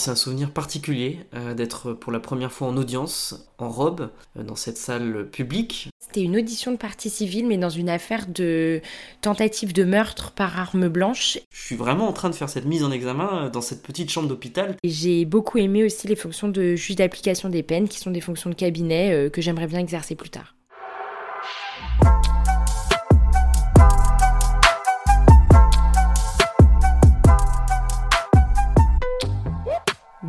C'est 0.00 0.10
un 0.10 0.16
souvenir 0.16 0.50
particulier 0.50 1.18
euh, 1.34 1.52
d'être 1.52 1.92
pour 1.92 2.10
la 2.10 2.20
première 2.20 2.52
fois 2.52 2.68
en 2.68 2.76
audience, 2.78 3.50
en 3.58 3.68
robe, 3.68 4.08
euh, 4.38 4.42
dans 4.42 4.56
cette 4.56 4.78
salle 4.78 5.28
publique. 5.30 5.90
C'était 6.00 6.22
une 6.22 6.38
audition 6.38 6.72
de 6.72 6.78
partie 6.78 7.10
civile, 7.10 7.46
mais 7.46 7.58
dans 7.58 7.68
une 7.68 7.90
affaire 7.90 8.26
de 8.26 8.80
tentative 9.20 9.74
de 9.74 9.84
meurtre 9.84 10.30
par 10.30 10.58
arme 10.58 10.88
blanche. 10.88 11.38
Je 11.52 11.60
suis 11.66 11.76
vraiment 11.76 12.08
en 12.08 12.14
train 12.14 12.30
de 12.30 12.34
faire 12.34 12.48
cette 12.48 12.64
mise 12.64 12.82
en 12.82 12.90
examen 12.90 13.44
euh, 13.44 13.50
dans 13.50 13.60
cette 13.60 13.82
petite 13.82 14.10
chambre 14.10 14.26
d'hôpital. 14.26 14.74
J'ai 14.84 15.26
beaucoup 15.26 15.58
aimé 15.58 15.84
aussi 15.84 16.08
les 16.08 16.16
fonctions 16.16 16.48
de 16.48 16.76
juge 16.76 16.96
d'application 16.96 17.50
des 17.50 17.62
peines, 17.62 17.86
qui 17.86 17.98
sont 17.98 18.10
des 18.10 18.22
fonctions 18.22 18.48
de 18.48 18.54
cabinet 18.54 19.28
que 19.30 19.42
j'aimerais 19.42 19.66
bien 19.66 19.80
exercer 19.80 20.14
plus 20.14 20.30
tard. 20.30 20.54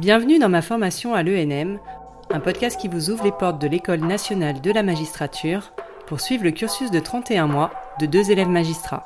Bienvenue 0.01 0.39
dans 0.39 0.49
ma 0.49 0.63
formation 0.63 1.13
à 1.13 1.21
l'ENM, 1.21 1.77
un 2.31 2.39
podcast 2.39 2.79
qui 2.79 2.87
vous 2.87 3.11
ouvre 3.11 3.23
les 3.23 3.31
portes 3.31 3.61
de 3.61 3.67
l'École 3.67 3.99
nationale 3.99 4.59
de 4.59 4.71
la 4.71 4.81
magistrature 4.81 5.73
pour 6.07 6.19
suivre 6.19 6.43
le 6.43 6.49
cursus 6.49 6.89
de 6.89 6.99
31 6.99 7.45
mois 7.45 7.69
de 7.99 8.07
deux 8.07 8.31
élèves 8.31 8.49
magistrats. 8.49 9.05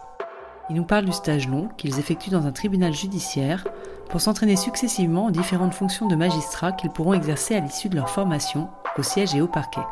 Ils 0.69 0.77
nous 0.77 0.85
parlent 0.85 1.03
du 1.03 1.11
stage 1.11 1.49
long 1.49 1.67
qu'ils 1.75 1.99
effectuent 1.99 2.29
dans 2.29 2.47
un 2.47 2.53
tribunal 2.53 2.93
judiciaire 2.93 3.65
pour 4.09 4.21
s'entraîner 4.21 4.55
successivement 4.55 5.25
aux 5.25 5.31
différentes 5.31 5.73
fonctions 5.73 6.07
de 6.07 6.15
magistrats 6.15 6.71
qu'ils 6.71 6.91
pourront 6.91 7.13
exercer 7.13 7.55
à 7.55 7.59
l'issue 7.59 7.89
de 7.89 7.97
leur 7.97 8.09
formation 8.09 8.69
au 8.97 9.03
siège 9.03 9.35
et 9.35 9.41
au 9.41 9.47
parquet. 9.47 9.83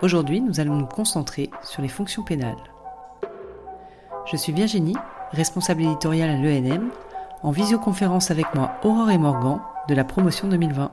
Aujourd'hui, 0.00 0.40
nous 0.40 0.60
allons 0.60 0.76
nous 0.76 0.86
concentrer 0.86 1.50
sur 1.64 1.82
les 1.82 1.88
fonctions 1.88 2.22
pénales. 2.22 2.54
Je 4.26 4.36
suis 4.36 4.52
Virginie, 4.52 4.96
responsable 5.32 5.82
éditoriale 5.82 6.30
à 6.30 6.36
l'ENM, 6.36 6.90
en 7.42 7.50
visioconférence 7.50 8.30
avec 8.30 8.54
moi 8.54 8.76
Aurore 8.84 9.10
et 9.10 9.18
Morgan, 9.18 9.58
de 9.88 9.94
la 9.94 10.04
promotion 10.04 10.48
2020. 10.48 10.92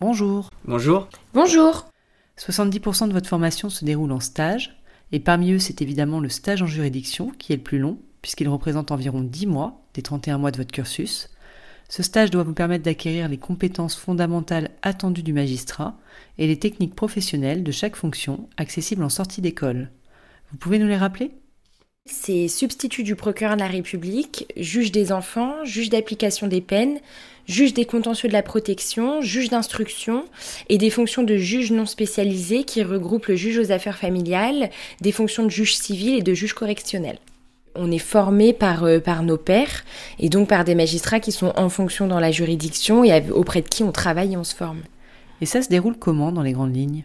Bonjour. 0.00 0.50
Bonjour. 0.64 1.08
Bonjour. 1.34 1.86
70% 2.38 3.08
de 3.08 3.12
votre 3.12 3.28
formation 3.28 3.70
se 3.70 3.84
déroule 3.84 4.10
en 4.10 4.20
stage, 4.20 4.76
et 5.12 5.20
parmi 5.20 5.52
eux, 5.52 5.58
c'est 5.58 5.82
évidemment 5.82 6.18
le 6.18 6.28
stage 6.28 6.62
en 6.62 6.66
juridiction 6.66 7.30
qui 7.38 7.52
est 7.52 7.56
le 7.56 7.62
plus 7.62 7.78
long, 7.78 7.98
puisqu'il 8.20 8.48
représente 8.48 8.90
environ 8.90 9.20
10 9.20 9.46
mois 9.46 9.82
des 9.94 10.02
31 10.02 10.38
mois 10.38 10.50
de 10.50 10.56
votre 10.56 10.72
cursus. 10.72 11.30
Ce 11.88 12.02
stage 12.02 12.30
doit 12.30 12.42
vous 12.42 12.54
permettre 12.54 12.84
d'acquérir 12.84 13.28
les 13.28 13.38
compétences 13.38 13.96
fondamentales 13.96 14.70
attendues 14.82 15.22
du 15.22 15.32
magistrat 15.32 15.96
et 16.38 16.46
les 16.46 16.58
techniques 16.58 16.96
professionnelles 16.96 17.62
de 17.62 17.70
chaque 17.70 17.96
fonction 17.96 18.48
accessibles 18.56 19.04
en 19.04 19.10
sortie 19.10 19.42
d'école. 19.42 19.90
Vous 20.50 20.56
pouvez 20.56 20.78
nous 20.78 20.88
les 20.88 20.96
rappeler? 20.96 21.34
C'est 22.22 22.46
substitut 22.48 23.02
du 23.02 23.16
procureur 23.16 23.56
de 23.56 23.60
la 23.60 23.66
République, 23.66 24.46
juge 24.56 24.92
des 24.92 25.12
enfants, 25.12 25.64
juge 25.64 25.90
d'application 25.90 26.46
des 26.46 26.60
peines, 26.60 26.98
juge 27.46 27.74
des 27.74 27.84
contentieux 27.84 28.28
de 28.28 28.32
la 28.32 28.42
protection, 28.42 29.22
juge 29.22 29.48
d'instruction 29.48 30.24
et 30.68 30.78
des 30.78 30.90
fonctions 30.90 31.24
de 31.24 31.36
juge 31.36 31.72
non 31.72 31.86
spécialisé 31.86 32.64
qui 32.64 32.82
regroupent 32.82 33.26
le 33.26 33.36
juge 33.36 33.58
aux 33.58 33.72
affaires 33.72 33.98
familiales, 33.98 34.70
des 35.00 35.10
fonctions 35.10 35.44
de 35.44 35.50
juge 35.50 35.74
civil 35.74 36.14
et 36.14 36.22
de 36.22 36.34
juge 36.34 36.52
correctionnel. 36.52 37.18
On 37.74 37.90
est 37.90 37.98
formé 37.98 38.52
par, 38.52 38.84
euh, 38.84 39.00
par 39.00 39.22
nos 39.22 39.38
pairs 39.38 39.82
et 40.18 40.28
donc 40.28 40.48
par 40.48 40.64
des 40.64 40.74
magistrats 40.74 41.20
qui 41.20 41.32
sont 41.32 41.52
en 41.56 41.70
fonction 41.70 42.06
dans 42.06 42.20
la 42.20 42.30
juridiction 42.30 43.02
et 43.02 43.30
auprès 43.30 43.62
de 43.62 43.68
qui 43.68 43.82
on 43.82 43.92
travaille 43.92 44.34
et 44.34 44.36
on 44.36 44.44
se 44.44 44.54
forme. 44.54 44.82
Et 45.40 45.46
ça 45.46 45.62
se 45.62 45.70
déroule 45.70 45.96
comment 45.98 46.30
dans 46.30 46.42
les 46.42 46.52
grandes 46.52 46.76
lignes? 46.76 47.04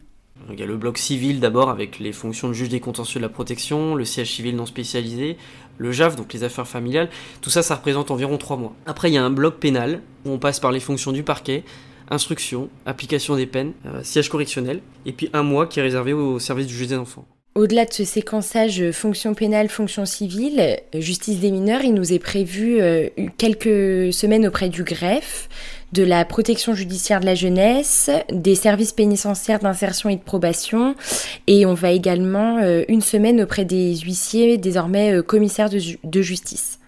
Il 0.51 0.59
y 0.59 0.63
a 0.63 0.65
le 0.65 0.77
bloc 0.77 0.97
civil 0.97 1.39
d'abord 1.39 1.69
avec 1.69 1.99
les 1.99 2.11
fonctions 2.11 2.47
de 2.47 2.53
juge 2.53 2.69
des 2.69 2.79
contentieux 2.79 3.19
de 3.19 3.25
la 3.25 3.29
protection, 3.29 3.95
le 3.95 4.05
siège 4.05 4.31
civil 4.31 4.55
non 4.55 4.65
spécialisé, 4.65 5.37
le 5.77 5.91
JAF, 5.91 6.15
donc 6.15 6.33
les 6.33 6.43
affaires 6.43 6.67
familiales. 6.67 7.09
Tout 7.41 7.49
ça, 7.49 7.61
ça 7.61 7.75
représente 7.75 8.11
environ 8.11 8.37
trois 8.37 8.57
mois. 8.57 8.73
Après, 8.85 9.09
il 9.09 9.13
y 9.13 9.17
a 9.17 9.23
un 9.23 9.29
bloc 9.29 9.59
pénal 9.59 10.01
où 10.25 10.31
on 10.31 10.39
passe 10.39 10.59
par 10.59 10.71
les 10.71 10.79
fonctions 10.79 11.11
du 11.11 11.23
parquet, 11.23 11.63
instruction, 12.09 12.69
application 12.85 13.35
des 13.35 13.45
peines, 13.45 13.73
euh, 13.85 14.01
siège 14.03 14.29
correctionnel, 14.29 14.81
et 15.05 15.11
puis 15.11 15.29
un 15.33 15.43
mois 15.43 15.67
qui 15.67 15.79
est 15.79 15.83
réservé 15.83 16.13
au 16.13 16.39
service 16.39 16.67
du 16.67 16.73
juge 16.73 16.87
des 16.87 16.95
enfants. 16.95 17.25
Au-delà 17.55 17.85
de 17.85 17.93
ce 17.93 18.05
séquençage 18.05 18.91
fonction 18.91 19.33
pénale, 19.33 19.67
fonction 19.67 20.05
civile, 20.05 20.77
justice 20.93 21.39
des 21.39 21.49
mineurs, 21.49 21.81
il 21.83 21.95
nous 21.95 22.13
est 22.13 22.19
prévu 22.19 22.79
euh, 22.79 23.09
quelques 23.39 24.13
semaines 24.13 24.45
auprès 24.45 24.69
du 24.69 24.83
greffe, 24.83 25.49
de 25.93 26.03
la 26.03 26.25
protection 26.25 26.73
judiciaire 26.73 27.19
de 27.19 27.25
la 27.25 27.35
jeunesse, 27.35 28.09
des 28.31 28.55
services 28.55 28.91
pénitentiaires 28.91 29.59
d'insertion 29.59 30.09
et 30.09 30.15
de 30.15 30.21
probation, 30.21 30.95
et 31.47 31.65
on 31.65 31.73
va 31.73 31.91
également 31.91 32.57
euh, 32.57 32.83
une 32.87 33.01
semaine 33.01 33.41
auprès 33.41 33.65
des 33.65 33.95
huissiers, 33.97 34.57
désormais 34.57 35.13
euh, 35.13 35.23
commissaires 35.23 35.69
de, 35.69 35.79
de 36.03 36.21
justice. 36.21 36.79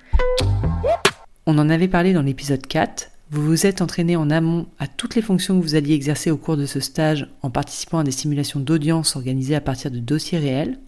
On 1.45 1.57
en 1.57 1.69
avait 1.69 1.87
parlé 1.87 2.13
dans 2.13 2.21
l'épisode 2.21 2.65
4. 2.67 3.09
Vous 3.31 3.45
vous 3.45 3.65
êtes 3.65 3.81
entraîné 3.81 4.15
en 4.15 4.29
amont 4.29 4.67
à 4.79 4.87
toutes 4.87 5.15
les 5.15 5.21
fonctions 5.21 5.57
que 5.57 5.63
vous 5.63 5.75
alliez 5.75 5.93
exercer 5.93 6.31
au 6.31 6.37
cours 6.37 6.57
de 6.57 6.65
ce 6.65 6.79
stage 6.79 7.27
en 7.41 7.49
participant 7.49 7.99
à 7.99 8.03
des 8.03 8.11
simulations 8.11 8.59
d'audience 8.59 9.15
organisées 9.15 9.55
à 9.55 9.61
partir 9.61 9.91
de 9.91 9.99
dossiers 9.99 10.39
réels. 10.39 10.79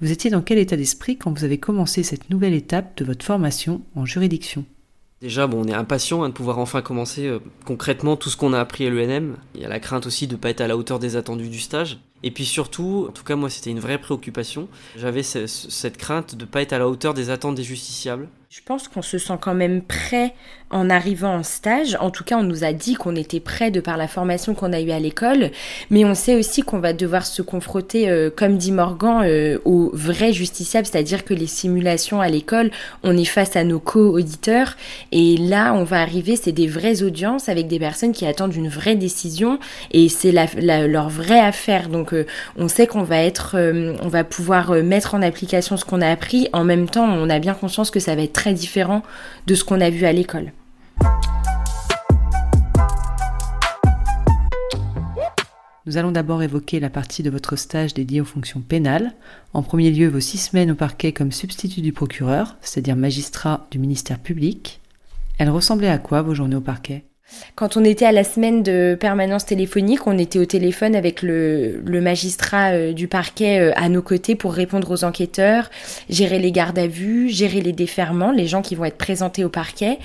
Vous 0.00 0.10
étiez 0.10 0.30
dans 0.30 0.42
quel 0.42 0.58
état 0.58 0.76
d'esprit 0.76 1.16
quand 1.16 1.30
vous 1.30 1.44
avez 1.44 1.58
commencé 1.58 2.02
cette 2.02 2.30
nouvelle 2.30 2.54
étape 2.54 2.96
de 2.96 3.04
votre 3.04 3.24
formation 3.24 3.82
en 3.94 4.06
juridiction? 4.06 4.64
Déjà, 5.24 5.46
bon, 5.46 5.64
on 5.64 5.68
est 5.68 5.72
impatient 5.72 6.22
hein, 6.22 6.28
de 6.28 6.34
pouvoir 6.34 6.58
enfin 6.58 6.82
commencer 6.82 7.26
euh, 7.26 7.38
concrètement 7.64 8.14
tout 8.14 8.28
ce 8.28 8.36
qu'on 8.36 8.52
a 8.52 8.60
appris 8.60 8.86
à 8.86 8.90
l'ENM. 8.90 9.38
Il 9.54 9.62
y 9.62 9.64
a 9.64 9.70
la 9.70 9.80
crainte 9.80 10.04
aussi 10.04 10.26
de 10.26 10.34
ne 10.34 10.36
pas 10.36 10.50
être 10.50 10.60
à 10.60 10.66
la 10.66 10.76
hauteur 10.76 10.98
des 10.98 11.16
attendus 11.16 11.48
du 11.48 11.60
stage. 11.60 11.98
Et 12.22 12.30
puis 12.30 12.44
surtout, 12.44 13.06
en 13.08 13.12
tout 13.12 13.24
cas 13.24 13.34
moi 13.34 13.48
c'était 13.48 13.70
une 13.70 13.80
vraie 13.80 13.96
préoccupation, 13.96 14.68
j'avais 14.96 15.22
cette 15.22 15.96
crainte 15.96 16.34
de 16.34 16.44
ne 16.44 16.50
pas 16.50 16.60
être 16.60 16.74
à 16.74 16.78
la 16.78 16.88
hauteur 16.88 17.14
des 17.14 17.30
attentes 17.30 17.54
des 17.54 17.62
justiciables. 17.62 18.28
Je 18.56 18.60
pense 18.64 18.86
qu'on 18.86 19.02
se 19.02 19.18
sent 19.18 19.34
quand 19.40 19.52
même 19.52 19.82
prêt 19.82 20.32
en 20.70 20.90
arrivant 20.90 21.34
en 21.34 21.42
stage. 21.42 21.96
En 22.00 22.10
tout 22.10 22.24
cas, 22.24 22.36
on 22.36 22.42
nous 22.42 22.64
a 22.64 22.72
dit 22.72 22.94
qu'on 22.94 23.16
était 23.16 23.40
prêt 23.40 23.70
de 23.70 23.80
par 23.80 23.96
la 23.96 24.08
formation 24.08 24.54
qu'on 24.54 24.72
a 24.72 24.80
eue 24.80 24.92
à 24.92 25.00
l'école, 25.00 25.50
mais 25.90 26.04
on 26.04 26.14
sait 26.14 26.36
aussi 26.36 26.62
qu'on 26.62 26.78
va 26.78 26.92
devoir 26.92 27.26
se 27.26 27.42
confronter, 27.42 28.08
euh, 28.08 28.30
comme 28.34 28.56
dit 28.56 28.72
Morgan, 28.72 29.22
euh, 29.24 29.58
aux 29.64 29.90
vrais 29.92 30.32
justiciables, 30.32 30.86
c'est-à-dire 30.86 31.24
que 31.24 31.34
les 31.34 31.46
simulations 31.46 32.20
à 32.20 32.28
l'école, 32.28 32.70
on 33.02 33.16
est 33.16 33.24
face 33.24 33.56
à 33.56 33.64
nos 33.64 33.80
co-auditeurs, 33.80 34.76
et 35.12 35.36
là, 35.36 35.74
on 35.74 35.84
va 35.84 36.00
arriver, 36.00 36.36
c'est 36.36 36.52
des 36.52 36.66
vraies 36.68 37.02
audiences 37.02 37.48
avec 37.48 37.66
des 37.66 37.78
personnes 37.78 38.12
qui 38.12 38.26
attendent 38.26 38.54
une 38.54 38.68
vraie 38.68 38.96
décision, 38.96 39.58
et 39.92 40.08
c'est 40.08 40.32
leur 40.32 41.08
vraie 41.08 41.40
affaire. 41.40 41.88
Donc, 41.88 42.12
euh, 42.12 42.24
on 42.56 42.68
sait 42.68 42.86
qu'on 42.86 43.02
va 43.02 43.18
être, 43.18 43.56
on 44.02 44.08
va 44.08 44.24
pouvoir 44.24 44.72
mettre 44.74 45.14
en 45.14 45.22
application 45.22 45.76
ce 45.76 45.84
qu'on 45.84 46.00
a 46.00 46.08
appris. 46.08 46.48
En 46.52 46.64
même 46.64 46.88
temps, 46.88 47.06
on 47.06 47.30
a 47.30 47.38
bien 47.38 47.54
conscience 47.54 47.90
que 47.90 48.00
ça 48.00 48.14
va 48.14 48.22
être 48.22 48.32
très 48.32 48.43
différent 48.52 49.02
de 49.46 49.54
ce 49.54 49.64
qu'on 49.64 49.80
a 49.80 49.90
vu 49.90 50.04
à 50.04 50.12
l'école. 50.12 50.52
Nous 55.86 55.98
allons 55.98 56.12
d'abord 56.12 56.42
évoquer 56.42 56.80
la 56.80 56.88
partie 56.88 57.22
de 57.22 57.28
votre 57.28 57.56
stage 57.56 57.92
dédiée 57.92 58.22
aux 58.22 58.24
fonctions 58.24 58.60
pénales. 58.60 59.12
En 59.52 59.62
premier 59.62 59.90
lieu, 59.90 60.08
vos 60.08 60.20
six 60.20 60.38
semaines 60.38 60.70
au 60.70 60.74
parquet 60.74 61.12
comme 61.12 61.30
substitut 61.30 61.82
du 61.82 61.92
procureur, 61.92 62.56
c'est-à-dire 62.62 62.96
magistrat 62.96 63.66
du 63.70 63.78
ministère 63.78 64.18
public. 64.18 64.80
Elles 65.38 65.50
ressemblaient 65.50 65.88
à 65.88 65.98
quoi 65.98 66.22
vos 66.22 66.34
journées 66.34 66.56
au 66.56 66.62
parquet? 66.62 67.04
Quand 67.56 67.76
on 67.76 67.84
était 67.84 68.04
à 68.04 68.12
la 68.12 68.24
semaine 68.24 68.62
de 68.62 68.96
permanence 68.98 69.46
téléphonique, 69.46 70.06
on 70.06 70.18
était 70.18 70.38
au 70.38 70.44
téléphone 70.44 70.96
avec 70.96 71.22
le, 71.22 71.80
magistrat 71.86 72.72
euh, 72.72 72.92
du 72.92 73.06
parquet 73.06 73.60
euh, 73.60 73.72
à 73.76 73.88
nos 73.88 74.02
côtés 74.02 74.34
pour 74.34 74.52
répondre 74.52 74.90
aux 74.90 75.04
enquêteurs, 75.04 75.70
gérer 76.10 76.38
les 76.38 76.52
gardes 76.52 76.78
à 76.78 76.86
vue, 76.86 77.28
gérer 77.28 77.60
les 77.60 77.72
déferments, 77.72 78.32
les 78.32 78.46
gens 78.46 78.60
qui 78.60 78.74
vont 78.74 78.84
être 78.84 78.98
présentés 78.98 79.44
au 79.44 79.48
parquet. 79.48 79.98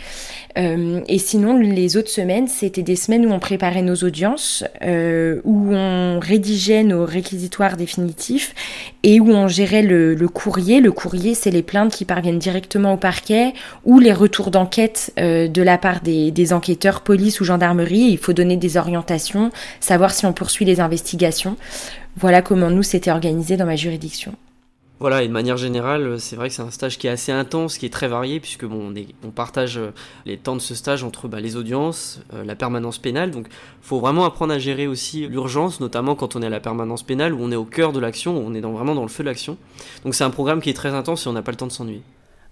Euh, 0.57 1.01
et 1.07 1.17
sinon, 1.17 1.57
les 1.57 1.97
autres 1.97 2.09
semaines, 2.09 2.47
c'était 2.47 2.83
des 2.83 2.95
semaines 2.95 3.25
où 3.25 3.31
on 3.31 3.39
préparait 3.39 3.81
nos 3.81 3.95
audiences, 3.95 4.63
où 4.81 5.73
on 5.73 6.19
rédigeait 6.19 6.83
nos 6.83 7.05
réquisitoires 7.05 7.77
définitifs 7.77 8.53
et 9.03 9.19
où 9.19 9.31
on 9.31 9.47
gérait 9.47 9.83
le, 9.83 10.15
courrier. 10.27 10.81
Le 10.81 10.91
courrier, 10.91 11.33
c'est 11.33 11.51
les 11.51 11.61
plaintes 11.61 11.93
qui 11.93 12.05
parviennent 12.05 12.39
directement 12.39 12.93
au 12.93 12.97
parquet 12.97 13.53
ou 13.85 13.99
les 13.99 14.13
retours 14.13 14.51
d'enquête 14.51 15.13
de 15.17 15.61
la 15.61 15.77
part 15.77 16.01
des, 16.01 16.31
des 16.31 16.53
enquêteurs 16.53 17.01
police 17.09 17.41
ou 17.41 17.43
gendarmerie, 17.43 18.11
il 18.11 18.19
faut 18.19 18.33
donner 18.33 18.55
des 18.55 18.77
orientations, 18.77 19.49
savoir 19.79 20.11
si 20.11 20.27
on 20.27 20.31
poursuit 20.31 20.63
les 20.63 20.79
investigations. 20.79 21.57
Voilà 22.15 22.43
comment 22.43 22.69
nous 22.69 22.83
s'était 22.83 23.09
organisé 23.09 23.57
dans 23.57 23.65
ma 23.65 23.75
juridiction. 23.75 24.35
Voilà, 24.99 25.23
et 25.23 25.27
de 25.27 25.33
manière 25.33 25.57
générale, 25.57 26.19
c'est 26.19 26.35
vrai 26.35 26.49
que 26.49 26.53
c'est 26.53 26.61
un 26.61 26.69
stage 26.69 26.99
qui 26.99 27.07
est 27.07 27.09
assez 27.09 27.31
intense, 27.31 27.79
qui 27.79 27.87
est 27.87 27.89
très 27.89 28.07
varié, 28.07 28.39
puisque 28.39 28.65
bon, 28.65 28.93
on, 29.23 29.31
partage 29.31 29.79
euh, 29.79 29.89
les 30.27 30.37
temps 30.37 30.55
de 30.55 30.61
ce 30.61 30.75
stage 30.75 31.03
entre 31.03 31.27
bah, 31.27 31.39
les 31.39 31.55
audiences, 31.55 32.21
euh, 32.35 32.43
la 32.43 32.53
permanence 32.53 32.99
pénale. 32.99 33.31
Donc, 33.31 33.47
il 33.49 33.87
faut 33.87 33.99
vraiment 33.99 34.25
apprendre 34.25 34.53
à 34.53 34.59
gérer 34.59 34.85
aussi 34.85 35.25
l'urgence, 35.27 35.79
notamment 35.79 36.13
quand 36.13 36.35
on 36.35 36.43
est 36.43 36.45
à 36.45 36.49
la 36.49 36.59
permanence 36.59 37.01
pénale, 37.01 37.33
où 37.33 37.39
on 37.41 37.51
est 37.51 37.55
au 37.55 37.65
cœur 37.65 37.91
de 37.91 37.99
l'action, 37.99 38.37
où 38.37 38.43
on 38.45 38.53
est 38.53 38.61
vraiment 38.61 38.93
dans 38.93 39.01
le 39.01 39.07
feu 39.07 39.23
de 39.23 39.29
l'action. 39.29 39.57
Donc, 40.03 40.13
c'est 40.13 40.25
un 40.25 40.29
programme 40.29 40.61
qui 40.61 40.69
est 40.69 40.75
très 40.75 40.93
intense 40.93 41.25
et 41.25 41.29
on 41.29 41.33
n'a 41.33 41.41
pas 41.41 41.53
le 41.53 41.57
temps 41.57 41.65
de 41.65 41.71
s'ennuyer. 41.71 42.03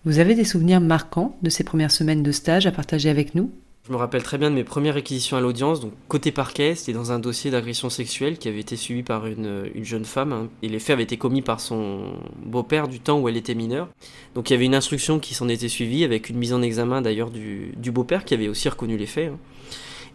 Vous 0.03 0.17
avez 0.17 0.33
des 0.33 0.45
souvenirs 0.45 0.81
marquants 0.81 1.37
de 1.43 1.51
ces 1.51 1.63
premières 1.63 1.91
semaines 1.91 2.23
de 2.23 2.31
stage 2.31 2.65
à 2.65 2.71
partager 2.71 3.11
avec 3.11 3.35
nous? 3.35 3.51
Je 3.87 3.93
me 3.93 3.97
rappelle 3.97 4.21
très 4.21 4.37
bien 4.37 4.49
de 4.49 4.55
mes 4.55 4.65
premières 4.65 4.95
réquisitions 4.95 5.37
à 5.37 5.39
l'audience. 5.39 5.79
Donc, 5.79 5.93
côté 6.09 6.33
parquet, 6.33 6.75
c'était 6.75 6.91
dans 6.91 7.13
un 7.13 7.19
dossier 7.19 7.51
d'agression 7.51 7.89
sexuelle 7.89 8.37
qui 8.37 8.49
avait 8.49 8.59
été 8.59 8.75
suivi 8.75 9.01
par 9.01 9.27
une, 9.27 9.69
jeune 9.81 10.03
femme. 10.03 10.33
Hein. 10.33 10.49
et 10.61 10.67
les 10.67 10.79
faits 10.79 10.95
avaient 10.95 11.03
été 11.03 11.15
commis 11.15 11.41
par 11.41 11.61
son 11.61 12.11
beau-père 12.45 12.89
du 12.89 12.99
temps 12.99 13.17
où 13.19 13.29
elle 13.29 13.37
était 13.37 13.55
mineure. 13.55 13.87
Donc, 14.35 14.49
il 14.49 14.53
y 14.53 14.55
avait 14.57 14.65
une 14.65 14.75
instruction 14.75 15.19
qui 15.19 15.33
s'en 15.33 15.47
était 15.47 15.69
suivie, 15.69 16.03
avec 16.03 16.29
une 16.29 16.37
mise 16.37 16.53
en 16.53 16.61
examen 16.61 17.01
d'ailleurs 17.01 17.31
du, 17.31 17.71
beau-père 17.91 18.25
qui 18.25 18.33
avait 18.33 18.49
aussi 18.49 18.67
reconnu 18.67 18.97
les 18.97 19.05
faits. 19.05 19.31
Hein. 19.31 19.37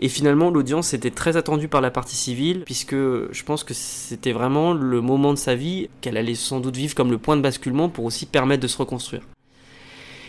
Et 0.00 0.10
finalement, 0.10 0.50
l'audience 0.50 0.92
était 0.92 1.10
très 1.10 1.38
attendue 1.38 1.68
par 1.68 1.80
la 1.80 1.90
partie 1.90 2.16
civile, 2.16 2.64
puisque 2.66 2.94
je 2.94 3.42
pense 3.44 3.64
que 3.64 3.72
c'était 3.72 4.32
vraiment 4.32 4.74
le 4.74 5.00
moment 5.00 5.32
de 5.32 5.38
sa 5.38 5.54
vie 5.54 5.88
qu'elle 6.02 6.18
allait 6.18 6.34
sans 6.34 6.60
doute 6.60 6.76
vivre 6.76 6.94
comme 6.94 7.10
le 7.10 7.18
point 7.18 7.36
de 7.36 7.42
basculement 7.42 7.88
pour 7.88 8.04
aussi 8.04 8.26
permettre 8.26 8.62
de 8.62 8.68
se 8.68 8.76
reconstruire. 8.76 9.22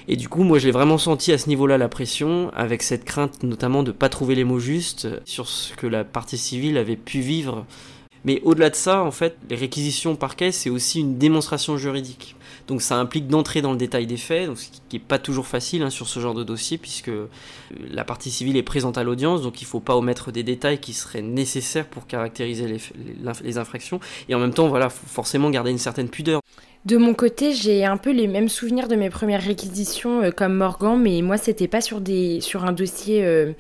Et 0.08 0.16
du 0.16 0.28
coup, 0.28 0.44
moi, 0.44 0.60
je 0.60 0.66
l'ai 0.66 0.72
vraiment 0.72 0.98
senti 0.98 1.32
à 1.32 1.38
ce 1.38 1.48
niveau-là 1.48 1.78
la 1.78 1.90
pression, 1.90 2.52
avec 2.54 2.84
cette 2.84 3.06
crainte 3.06 3.44
notamment 3.44 3.84
de 3.84 3.92
pas 3.92 4.10
trouver 4.10 4.36
les 4.36 4.44
mots 4.44 4.60
justes 4.60 5.08
sur 5.26 5.48
ce 5.48 5.74
que 5.74 5.88
la 5.88 6.04
partie 6.04 6.38
civile 6.38 6.78
avait 6.78 6.98
pu 6.98 7.22
vivre. 7.22 7.66
Mais 8.26 8.42
au-delà 8.44 8.70
de 8.70 8.76
ça, 8.76 9.04
en 9.04 9.12
fait, 9.12 9.38
les 9.50 9.56
réquisitions 9.56 10.16
parquet, 10.16 10.52
c'est 10.52 10.70
aussi 10.70 11.02
une 11.02 11.18
démonstration 11.18 11.78
juridique. 11.78 12.36
Donc 12.68 12.82
ça 12.82 12.98
implique 12.98 13.28
d'entrer 13.28 13.62
dans 13.62 13.72
le 13.72 13.78
détail 13.78 14.08
des 14.08 14.16
faits, 14.16 14.48
donc 14.48 14.58
ce 14.58 14.68
qui 14.70 14.96
n'est 14.96 15.00
pas 15.00 15.20
toujours 15.20 15.48
facile 15.48 15.84
hein, 15.84 15.90
sur 15.90 16.08
ce 16.08 16.22
genre 16.22 16.34
de 16.34 16.46
dossier, 16.46 16.78
puisque 16.78 17.10
euh, 17.10 17.28
la 17.92 18.06
partie 18.06 18.32
civile 18.32 18.56
est 18.56 18.64
présente 18.64 18.98
à 18.98 19.04
l'audience, 19.04 19.42
donc 19.42 19.62
il 19.62 19.66
ne 19.66 19.70
faut 19.70 19.82
pas 19.82 19.98
omettre 19.98 20.32
des 20.32 20.44
détails 20.44 20.80
qui 20.80 20.94
seraient 20.94 21.22
nécessaires 21.22 21.86
pour 21.86 22.08
caractériser 22.08 22.68
les, 22.68 22.80
les 23.44 23.58
infractions, 23.58 24.00
et 24.30 24.36
en 24.36 24.40
même 24.40 24.54
temps, 24.54 24.70
voilà, 24.70 24.90
faut 24.90 25.08
forcément 25.08 25.50
garder 25.50 25.72
une 25.72 25.78
certaine 25.78 26.08
pudeur. 26.08 26.40
De 26.86 26.98
mon 26.98 27.14
côté, 27.14 27.54
j'ai 27.54 27.86
un 27.86 27.96
peu 27.96 28.12
les 28.12 28.28
mêmes 28.28 28.50
souvenirs 28.50 28.90
de 28.90 28.98
mes 28.98 29.10
premières 29.10 29.42
réquisitions 29.42 30.22
euh, 30.22 30.32
comme 30.32 30.54
Morgan, 30.56 31.00
mais 31.02 31.22
moi, 31.22 31.38
c'était 31.38 31.70
pas 31.70 31.80
sur, 31.80 32.02
des, 32.02 32.42
sur 32.42 32.66
un 32.66 32.74
dossier 32.74 33.24
euh, 33.24 33.54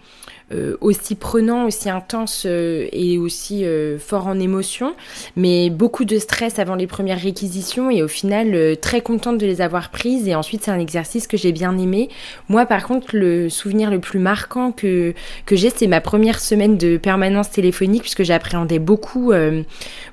euh, 0.51 0.75
aussi 0.81 1.15
prenant, 1.15 1.65
aussi 1.65 1.89
intense 1.89 2.45
et 2.45 3.17
aussi 3.17 3.65
fort 3.97 4.27
en 4.27 4.37
émotion, 4.39 4.93
mais 5.37 5.69
beaucoup 5.69 6.03
de 6.03 6.19
stress 6.19 6.59
avant 6.59 6.75
les 6.75 6.85
premières 6.85 7.19
réquisitions 7.19 7.89
et 7.89 8.03
au 8.03 8.09
final, 8.09 8.77
très 8.81 8.99
contente 8.99 9.37
de 9.37 9.45
les 9.45 9.61
avoir 9.61 9.89
prises. 9.89 10.27
Et 10.27 10.35
ensuite, 10.35 10.63
c'est 10.63 10.71
un 10.71 10.79
exercice 10.79 11.25
que 11.25 11.37
j'ai 11.37 11.53
bien 11.53 11.77
aimé. 11.77 12.09
Moi, 12.49 12.65
par 12.65 12.85
contre, 12.85 13.15
le 13.15 13.49
souvenir 13.49 13.89
le 13.89 13.99
plus 13.99 14.19
marquant 14.19 14.73
que, 14.73 15.13
que 15.45 15.55
j'ai, 15.55 15.69
c'est 15.69 15.87
ma 15.87 16.01
première 16.01 16.39
semaine 16.39 16.77
de 16.77 16.97
permanence 16.97 17.49
téléphonique, 17.49 18.01
puisque 18.01 18.23
j'appréhendais 18.23 18.79
beaucoup, 18.79 19.31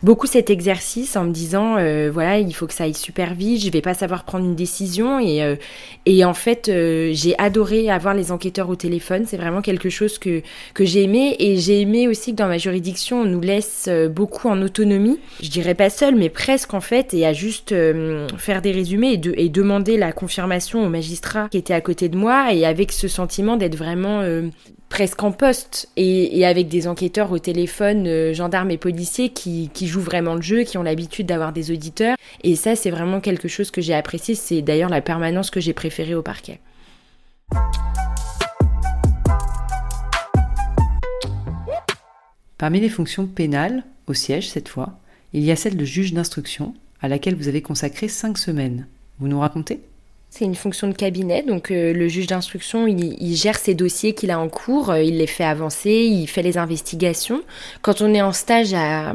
beaucoup 0.04 0.26
cet 0.26 0.48
exercice 0.48 1.16
en 1.16 1.24
me 1.24 1.32
disant, 1.32 1.74
voilà, 2.12 2.38
il 2.38 2.54
faut 2.54 2.68
que 2.68 2.74
ça 2.74 2.84
aille 2.84 2.94
super 3.00 3.34
vite, 3.34 3.64
je 3.64 3.70
vais 3.70 3.80
pas 3.80 3.94
savoir 3.94 4.24
prendre 4.24 4.44
une 4.44 4.54
décision 4.54 5.18
et, 5.18 5.42
euh, 5.42 5.56
et 6.06 6.24
en 6.24 6.34
fait 6.34 6.68
euh, 6.68 7.10
j'ai 7.12 7.36
adoré 7.38 7.90
avoir 7.90 8.14
les 8.14 8.30
enquêteurs 8.30 8.68
au 8.68 8.76
téléphone, 8.76 9.24
c'est 9.26 9.36
vraiment 9.36 9.62
quelque 9.62 9.90
chose 9.90 10.18
que, 10.18 10.42
que 10.74 10.84
j'ai 10.84 11.02
aimé 11.02 11.34
et 11.38 11.56
j'ai 11.56 11.80
aimé 11.80 12.06
aussi 12.06 12.32
que 12.32 12.36
dans 12.36 12.48
ma 12.48 12.58
juridiction 12.58 13.22
on 13.22 13.24
nous 13.24 13.40
laisse 13.40 13.86
euh, 13.88 14.08
beaucoup 14.08 14.48
en 14.48 14.60
autonomie, 14.62 15.18
je 15.42 15.48
dirais 15.48 15.74
pas 15.74 15.90
seul 15.90 16.14
mais 16.14 16.28
presque 16.28 16.74
en 16.74 16.80
fait 16.80 17.14
et 17.14 17.26
à 17.26 17.32
juste 17.32 17.74
faire 18.36 18.62
des 18.62 18.72
résumés 18.72 19.14
et, 19.14 19.44
et 19.44 19.48
demander 19.48 19.96
la 19.96 20.12
confirmation 20.12 20.84
au 20.84 20.88
magistrat 20.88 21.48
qui 21.50 21.58
était 21.58 21.74
à 21.74 21.80
côté 21.80 22.08
de 22.08 22.16
moi 22.16 22.52
et 22.52 22.64
avec 22.64 22.92
ce 22.92 23.08
sentiment 23.08 23.56
d'être 23.56 23.76
vraiment 23.76 24.22
presque 24.90 25.22
en 25.22 25.32
poste 25.32 25.88
et, 25.96 26.44
avec 26.44 26.68
des 26.68 26.86
enquêteurs 26.86 27.32
au 27.32 27.38
téléphone, 27.38 28.06
euh, 28.06 28.34
gendarmes 28.34 28.70
et 28.70 28.76
policiers 28.76 29.30
qui, 29.30 29.70
jouent 29.80 30.00
vraiment 30.00 30.34
le 30.34 30.42
jeu, 30.42 30.64
qui 30.64 30.76
ont 30.76 30.82
l'habitude 30.82 31.26
d'avoir 31.26 31.54
des 31.54 31.70
auditeurs. 31.70 32.16
Et 32.42 32.56
ça, 32.56 32.76
c'est 32.76 32.90
vraiment 32.90 33.20
quelque 33.20 33.48
chose 33.48 33.70
que 33.70 33.80
j'ai 33.80 33.94
apprécié. 33.94 34.34
C'est 34.34 34.60
d'ailleurs 34.60 34.90
la 34.90 35.00
permanence 35.00 35.50
que 35.50 35.60
j'ai 35.60 35.72
préférée 35.72 36.14
au 36.14 36.22
parquet. 36.22 36.60
Parmi 42.58 42.80
les 42.80 42.90
fonctions 42.90 43.26
pénales, 43.26 43.84
au 44.06 44.12
siège 44.12 44.50
cette 44.50 44.68
fois, 44.68 44.98
il 45.32 45.42
y 45.42 45.50
a 45.50 45.56
celle 45.56 45.76
de 45.76 45.84
juge 45.84 46.12
d'instruction, 46.12 46.74
à 47.00 47.08
laquelle 47.08 47.36
vous 47.36 47.48
avez 47.48 47.62
consacré 47.62 48.08
cinq 48.08 48.36
semaines. 48.36 48.86
Vous 49.18 49.28
nous 49.28 49.40
racontez? 49.40 49.80
C'est 50.32 50.44
une 50.44 50.54
fonction 50.54 50.86
de 50.86 50.92
cabinet, 50.92 51.42
donc 51.42 51.72
euh, 51.72 51.92
le 51.92 52.06
juge 52.06 52.28
d'instruction, 52.28 52.86
il, 52.86 53.34
gère 53.34 53.58
ses 53.58 53.74
dossiers 53.74 54.14
qu'il 54.14 54.30
a 54.30 54.38
en 54.38 54.48
cours, 54.48 54.90
euh, 54.90 55.02
il 55.02 55.18
les 55.18 55.26
fait 55.26 55.42
avancer, 55.42 55.90
il 55.90 56.28
fait 56.28 56.42
les 56.42 56.56
investigations. 56.56 57.42
Quand 57.82 58.00
on 58.00 58.14
est 58.14 58.22
en 58.22 58.32
stage 58.32 58.72
à, 58.72 59.12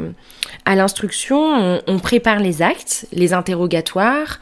l'instruction, 0.75 1.81
on, 1.87 1.99
prépare 1.99 2.39
les 2.39 2.61
actes, 2.61 3.07
les 3.13 3.31
interrogatoires, 3.31 4.41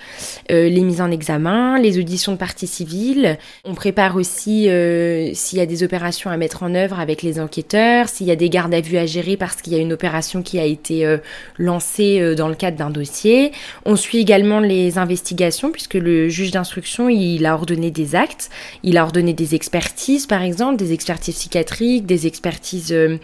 euh, 0.51 0.67
les 0.67 0.81
mises 0.81 0.99
en 0.99 1.11
examen, 1.11 1.77
les 1.77 1.99
auditions 1.99 2.31
de 2.31 2.37
partie 2.37 2.65
civile. 2.65 3.37
On 3.65 3.75
prépare 3.75 4.15
aussi 4.15 4.63
s'il 4.63 5.59
y 5.59 5.61
a 5.61 5.65
des 5.67 5.83
opérations 5.83 6.31
à 6.31 6.37
mettre 6.37 6.63
en 6.63 6.73
œuvre 6.73 6.99
avec 6.99 7.21
les 7.21 7.39
enquêteurs, 7.39 8.09
s'il 8.09 8.25
y 8.25 8.31
a 8.31 8.35
des 8.35 8.49
gardes 8.49 8.73
à 8.73 8.81
vue 8.81 8.97
à 8.97 9.05
gérer 9.05 9.37
parce 9.37 9.61
qu'il 9.61 9.73
y 9.73 9.75
a 9.75 9.79
une 9.79 9.93
opération 9.93 10.41
qui 10.41 10.59
a 10.59 10.65
été 10.65 11.17
lancée 11.57 12.35
dans 12.35 12.47
le 12.47 12.55
cadre 12.55 12.77
d'un 12.77 12.89
dossier. 12.89 13.51
On 13.85 13.95
suit 13.95 14.17
également 14.17 14.59
les 14.59 14.97
investigations 14.97 15.71
puisque 15.71 15.93
le 15.93 16.29
juge 16.29 16.49
d'instruction 16.51 16.62
il 17.09 17.45
a 17.45 17.53
ordonné 17.53 17.91
des 17.91 18.15
actes, 18.15 18.49
il 18.83 18.97
a 18.97 19.03
ordonné 19.03 19.33
des 19.33 19.55
expertises, 19.55 20.27
par 20.27 20.41
exemple, 20.41 20.77
des 20.77 20.93
expertises 20.93 21.35
psychiatriques, 21.35 22.05
des 22.05 22.27
expertises 22.27 22.91
euh, 22.91 23.17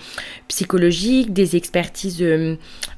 psychologiques, 0.47 1.33
des 1.33 1.55
expertises 1.55 2.21
euh, 2.21 2.55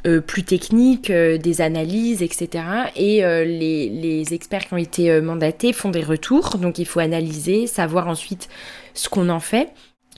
euh, 0.08 0.22
plus 0.22 0.44
techniques, 0.44 1.12
des 1.12 1.62
analyses, 1.62 2.22
etc. 2.22 2.64
Et 2.96 3.22
les, 3.22 3.90
les, 3.90 4.34
experts 4.34 4.68
qui 4.68 4.74
ont 4.74 4.78
été 4.78 5.22
mandatés 5.22 5.74
font 5.74 5.90
des 5.90 6.04
retours, 6.04 6.58
donc 6.58 6.80
il 6.80 6.86
faut 6.86 7.00
analyser, 7.00 7.68
savoir 7.68 8.08
ensuite 8.08 8.50
ce 8.94 9.10
qu'on 9.10 9.30
en 9.30 9.40
fait. 9.40 9.70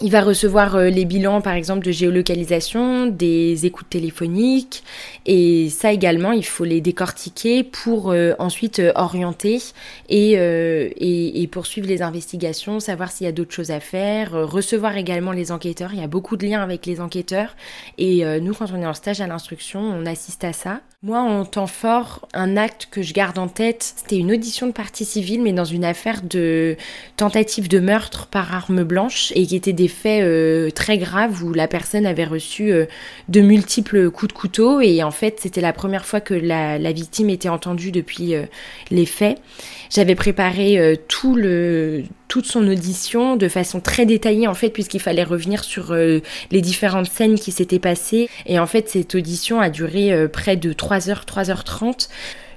Il 0.02 0.10
va 0.10 0.22
recevoir 0.22 0.76
euh, 0.76 0.90
les 0.90 1.06
bilans, 1.06 1.40
par 1.40 1.54
exemple, 1.54 1.86
de 1.86 1.92
géolocalisation, 1.92 3.06
des 3.06 3.68
écoutes 3.68 3.92
téléphoniques, 3.92 4.84
et 5.28 5.70
ça 5.70 5.94
également, 5.94 6.32
il 6.32 6.44
faut 6.44 6.64
les 6.64 6.82
décortiquer 6.82 7.64
pour 7.64 8.12
euh, 8.12 8.34
ensuite 8.40 8.80
euh, 8.80 8.92
orienter 8.96 9.62
et, 10.10 10.34
et, 10.34 11.48
poursuivre 11.48 11.88
les 11.88 12.02
investigations, 12.02 12.80
savoir 12.80 13.12
s'il 13.12 13.26
y 13.26 13.30
a 13.30 13.32
d'autres 13.32 13.54
choses 13.54 13.70
à 13.70 13.80
faire, 13.80 14.32
recevoir 14.32 14.98
également 14.98 15.32
les 15.32 15.52
enquêteurs. 15.52 15.92
Il 15.94 16.00
y 16.00 16.04
a 16.04 16.08
beaucoup 16.08 16.38
de 16.38 16.48
liens 16.48 16.64
avec 16.64 16.88
les 16.88 17.00
enquêteurs, 17.00 17.56
et 18.00 18.24
nous, 18.40 18.54
quand 18.56 18.72
on 18.74 18.82
est 18.82 18.88
en 18.88 18.96
stage 18.96 19.22
à 19.22 19.28
l'instruction, 19.28 19.80
on 19.80 20.08
assiste 20.08 20.44
à 20.44 20.54
ça. 20.54 20.82
Moi, 21.06 21.20
en 21.20 21.44
temps 21.44 21.68
fort, 21.68 22.30
un 22.34 22.56
acte 22.56 22.88
que 22.90 23.02
je 23.02 23.14
garde 23.14 23.38
en 23.38 23.50
tête, 23.50 23.94
c'était 23.98 24.16
une 24.16 24.32
audition 24.32 24.68
de 24.68 24.72
partie 24.72 25.04
civile, 25.04 25.42
mais 25.42 25.52
dans 25.52 25.66
une 25.66 25.84
affaire 25.84 26.22
de 26.22 26.78
tentative 27.18 27.68
de 27.68 27.80
meurtre 27.80 28.28
par 28.28 28.56
arme 28.56 28.86
blanche, 28.86 29.34
et 29.36 29.46
qui 29.46 29.58
était 29.58 29.74
des 29.74 29.90
faits 29.90 30.24
euh, 30.24 30.70
très 30.70 30.98
graves 30.98 31.44
où 31.44 31.52
la 31.52 31.68
personne 31.68 32.06
avait 32.06 32.24
reçu 32.24 32.72
euh, 32.72 32.86
de 33.28 33.42
multiples 33.42 34.12
coups 34.12 34.34
de 34.34 34.38
couteau, 34.38 34.80
et 34.80 35.04
en 35.04 35.12
fait, 35.12 35.42
c'était 35.42 35.60
la 35.60 35.74
première 35.74 36.06
fois 36.06 36.22
que 36.22 36.34
la, 36.34 36.78
victime 36.94 37.30
était 37.30 37.50
entendue 37.50 37.92
depuis 37.92 38.34
euh, 38.34 38.46
les 38.90 39.06
faits. 39.06 39.42
J'avais 39.94 40.16
préparé 40.16 40.98
tout 41.08 41.36
le 41.36 42.04
toute 42.34 42.48
son 42.48 42.68
audition 42.68 43.36
de 43.36 43.48
façon 43.48 43.80
très 43.80 44.08
détaillée 44.08 44.48
en 44.48 44.56
fait 44.56 44.72
puisqu'il 44.72 45.00
fallait 45.00 45.24
revenir 45.24 45.64
sur 45.64 45.92
euh, 45.92 46.20
les 46.50 46.62
différentes 46.62 47.06
scènes 47.06 47.36
qui 47.36 47.52
s'étaient 47.52 47.78
passées. 47.78 48.28
Et 48.48 48.58
en 48.58 48.66
fait 48.66 48.90
cette 48.90 49.14
audition 49.14 49.62
a 49.62 49.70
duré 49.70 50.12
euh, 50.12 50.28
près 50.28 50.56
de 50.56 50.74
3h 50.74 51.28
3h30 51.28 52.10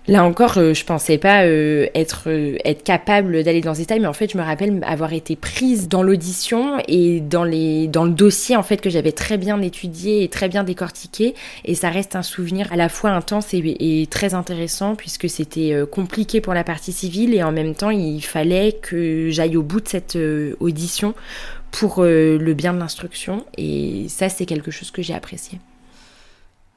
Là 0.09 0.23
encore, 0.23 0.59
euh, 0.59 0.73
je 0.73 0.85
pensais 0.85 1.19
pas 1.19 1.45
euh, 1.47 1.89
être, 1.97 2.25
euh, 2.29 2.57
être 2.65 2.85
capable 2.85 3.43
d'aller 3.43 3.61
dans 3.61 3.75
ces 3.75 3.81
détails, 3.81 3.99
mais 3.99 4.07
en 4.07 4.13
fait, 4.13 4.31
je 4.31 4.39
me 4.39 4.43
rappelle 4.43 4.81
avoir 4.87 5.13
été 5.13 5.35
prise 5.35 5.89
dans 5.89 6.05
l'audition 6.05 6.79
et 6.87 7.19
dans 7.19 7.43
le 7.43 8.11
dossier 8.11 8.55
en 8.55 8.63
fait 8.63 8.77
que 8.77 8.89
j'avais 8.89 9.11
très 9.11 9.37
bien 9.37 9.61
étudié 9.63 10.23
et 10.23 10.29
très 10.29 10.49
bien 10.49 10.63
décortiqué. 10.63 11.35
Et 11.65 11.75
ça 11.75 11.91
reste 11.91 12.15
un 12.15 12.23
souvenir 12.23 12.73
à 12.73 12.77
la 12.77 12.89
fois 12.89 13.11
intense 13.11 13.53
et, 13.53 14.07
très 14.09 14.35
intéressant 14.35 14.95
puisque 14.95 15.29
c'était 15.29 15.75
compliqué 15.91 16.41
pour 16.41 16.55
la 16.55 16.63
partie 16.63 16.93
civile 16.93 17.35
et 17.35 17.43
en 17.43 17.51
même 17.51 17.75
temps, 17.75 17.91
il 17.91 18.21
fallait 18.21 18.73
que 18.73 19.31
j'aille 19.31 19.57
au 19.57 19.63
bout 19.63 19.81
de 19.81 19.89
cette 19.89 20.19
audition 20.61 21.15
pour 21.73 22.05
le 22.05 22.53
bien 22.55 22.73
de 22.73 22.79
l'instruction. 22.79 23.45
Et 23.59 24.07
ça, 24.09 24.29
c'est 24.29 24.47
quelque 24.47 24.71
chose 24.71 24.91
que 24.91 25.03
j'ai 25.03 25.15
apprécié. 25.15 25.59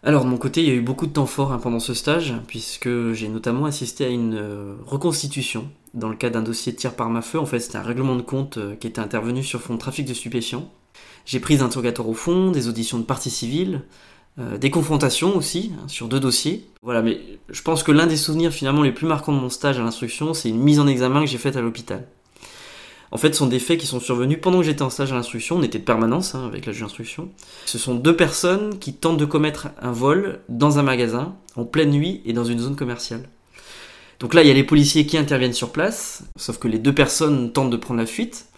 Alors 0.01 0.23
de 0.23 0.29
mon 0.29 0.37
côté, 0.37 0.61
il 0.61 0.67
y 0.67 0.71
a 0.71 0.75
eu 0.75 0.81
beaucoup 0.81 1.07
de 1.07 1.11
temps 1.11 1.25
fort 1.25 1.51
hein, 1.51 1.59
pendant 1.61 1.79
ce 1.79 1.93
stage, 1.93 2.33
puisque 2.47 3.11
j'ai 3.11 3.27
notamment 3.27 3.65
assisté 3.65 4.05
à 4.05 4.09
une 4.09 4.35
euh, 4.35 4.75
reconstitution 4.85 5.69
dans 5.93 6.07
le 6.07 6.15
cadre 6.15 6.35
d'un 6.35 6.41
dossier 6.41 6.71
de 6.71 6.77
tir 6.77 6.93
par 6.93 7.09
ma 7.09 7.21
feu. 7.21 7.37
En 7.37 7.45
fait, 7.45 7.59
c'était 7.59 7.77
un 7.77 7.83
règlement 7.83 8.15
de 8.15 8.21
compte 8.21 8.57
euh, 8.57 8.75
qui 8.75 8.87
était 8.87 9.01
intervenu 9.01 9.43
sur 9.43 9.59
fond 9.59 9.73
de 9.73 9.79
trafic 9.79 10.05
de 10.05 10.13
stupéfiants. 10.13 10.69
J'ai 11.25 11.41
pris 11.41 11.57
des 11.57 11.63
interrogatoires 11.63 12.07
au 12.07 12.13
fond, 12.13 12.51
des 12.51 12.69
auditions 12.69 12.97
de 12.97 13.03
partie 13.03 13.29
civile, 13.29 13.81
euh, 14.39 14.57
des 14.57 14.71
confrontations 14.71 15.35
aussi 15.35 15.73
hein, 15.75 15.87
sur 15.89 16.07
deux 16.07 16.21
dossiers. 16.21 16.65
Voilà, 16.81 17.01
mais 17.01 17.19
je 17.49 17.61
pense 17.61 17.83
que 17.83 17.91
l'un 17.91 18.07
des 18.07 18.15
souvenirs 18.15 18.53
finalement 18.53 18.83
les 18.83 18.93
plus 18.93 19.05
marquants 19.05 19.33
de 19.33 19.39
mon 19.39 19.49
stage 19.49 19.79
à 19.79 19.83
l'instruction, 19.83 20.33
c'est 20.33 20.47
une 20.47 20.59
mise 20.59 20.79
en 20.79 20.87
examen 20.87 21.19
que 21.19 21.29
j'ai 21.29 21.37
faite 21.37 21.57
à 21.57 21.61
l'hôpital. 21.61 22.07
En 23.11 23.17
fait, 23.17 23.33
ce 23.33 23.39
sont 23.39 23.47
des 23.47 23.59
faits 23.59 23.79
qui 23.79 23.87
sont 23.87 23.99
survenus 23.99 24.39
pendant 24.41 24.59
que 24.59 24.65
j'étais 24.65 24.83
en 24.83 24.89
stage 24.89 25.11
à 25.11 25.15
l'instruction. 25.15 25.57
On 25.57 25.63
était 25.63 25.79
de 25.79 25.83
permanence 25.83 26.35
hein, 26.35 26.45
avec 26.45 26.65
la 26.65 26.73
juge 26.73 26.81
d'instruction. 26.83 27.29
Ce 27.65 27.77
sont 27.77 27.95
deux 27.95 28.15
personnes 28.15 28.77
qui 28.77 28.93
tentent 28.93 29.17
de 29.17 29.25
commettre 29.25 29.69
un 29.81 29.91
vol 29.91 30.41
dans 30.47 30.77
un 30.77 30.83
magasin, 30.83 31.35
en 31.55 31.65
pleine 31.65 31.89
nuit 31.89 32.21
et 32.25 32.33
dans 32.33 32.43
une 32.43 32.59
zone 32.59 32.75
commerciale. 32.75 33.27
Donc 34.19 34.33
là, 34.33 34.43
il 34.43 34.47
y 34.47 34.51
a 34.51 34.53
les 34.53 34.63
policiers 34.63 35.05
qui 35.05 35.17
interviennent 35.17 35.53
sur 35.53 35.71
place, 35.71 36.23
sauf 36.35 36.59
que 36.59 36.67
les 36.67 36.77
deux 36.77 36.93
personnes 36.93 37.51
tentent 37.51 37.69
de 37.69 37.77
prendre 37.77 37.99
la 37.99 38.05
fuite. 38.05 38.48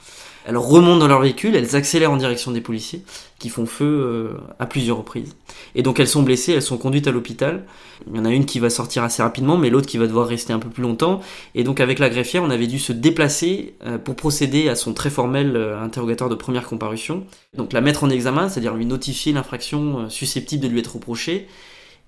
Elles 0.45 0.57
remontent 0.57 0.97
dans 0.97 1.07
leur 1.07 1.21
véhicule, 1.21 1.55
elles 1.55 1.75
accélèrent 1.75 2.11
en 2.11 2.17
direction 2.17 2.51
des 2.51 2.61
policiers 2.61 3.03
qui 3.37 3.49
font 3.49 3.65
feu 3.65 3.85
euh, 3.85 4.37
à 4.59 4.65
plusieurs 4.65 4.97
reprises. 4.97 5.35
Et 5.75 5.83
donc 5.83 5.99
elles 5.99 6.07
sont 6.07 6.23
blessées, 6.23 6.53
elles 6.53 6.61
sont 6.61 6.77
conduites 6.77 7.07
à 7.07 7.11
l'hôpital. 7.11 7.63
Il 8.07 8.15
y 8.15 8.19
en 8.19 8.25
a 8.25 8.31
une 8.31 8.45
qui 8.45 8.59
va 8.59 8.69
sortir 8.69 9.03
assez 9.03 9.21
rapidement, 9.21 9.57
mais 9.57 9.69
l'autre 9.69 9.87
qui 9.87 9.97
va 9.97 10.07
devoir 10.07 10.27
rester 10.27 10.51
un 10.53 10.59
peu 10.59 10.69
plus 10.69 10.83
longtemps. 10.83 11.21
Et 11.53 11.63
donc 11.63 11.79
avec 11.79 11.99
la 11.99 12.09
greffière, 12.09 12.43
on 12.43 12.49
avait 12.49 12.67
dû 12.67 12.79
se 12.79 12.91
déplacer 12.91 13.75
euh, 13.85 13.97
pour 13.97 14.15
procéder 14.15 14.67
à 14.67 14.75
son 14.75 14.93
très 14.93 15.11
formel 15.11 15.55
euh, 15.55 15.79
interrogatoire 15.79 16.29
de 16.29 16.35
première 16.35 16.65
comparution. 16.67 17.25
Donc 17.55 17.73
la 17.73 17.81
mettre 17.81 18.03
en 18.03 18.09
examen, 18.09 18.49
c'est-à-dire 18.49 18.73
lui 18.73 18.85
notifier 18.85 19.33
l'infraction 19.33 20.09
susceptible 20.09 20.63
de 20.63 20.69
lui 20.69 20.79
être 20.79 20.95
reprochée 20.95 21.47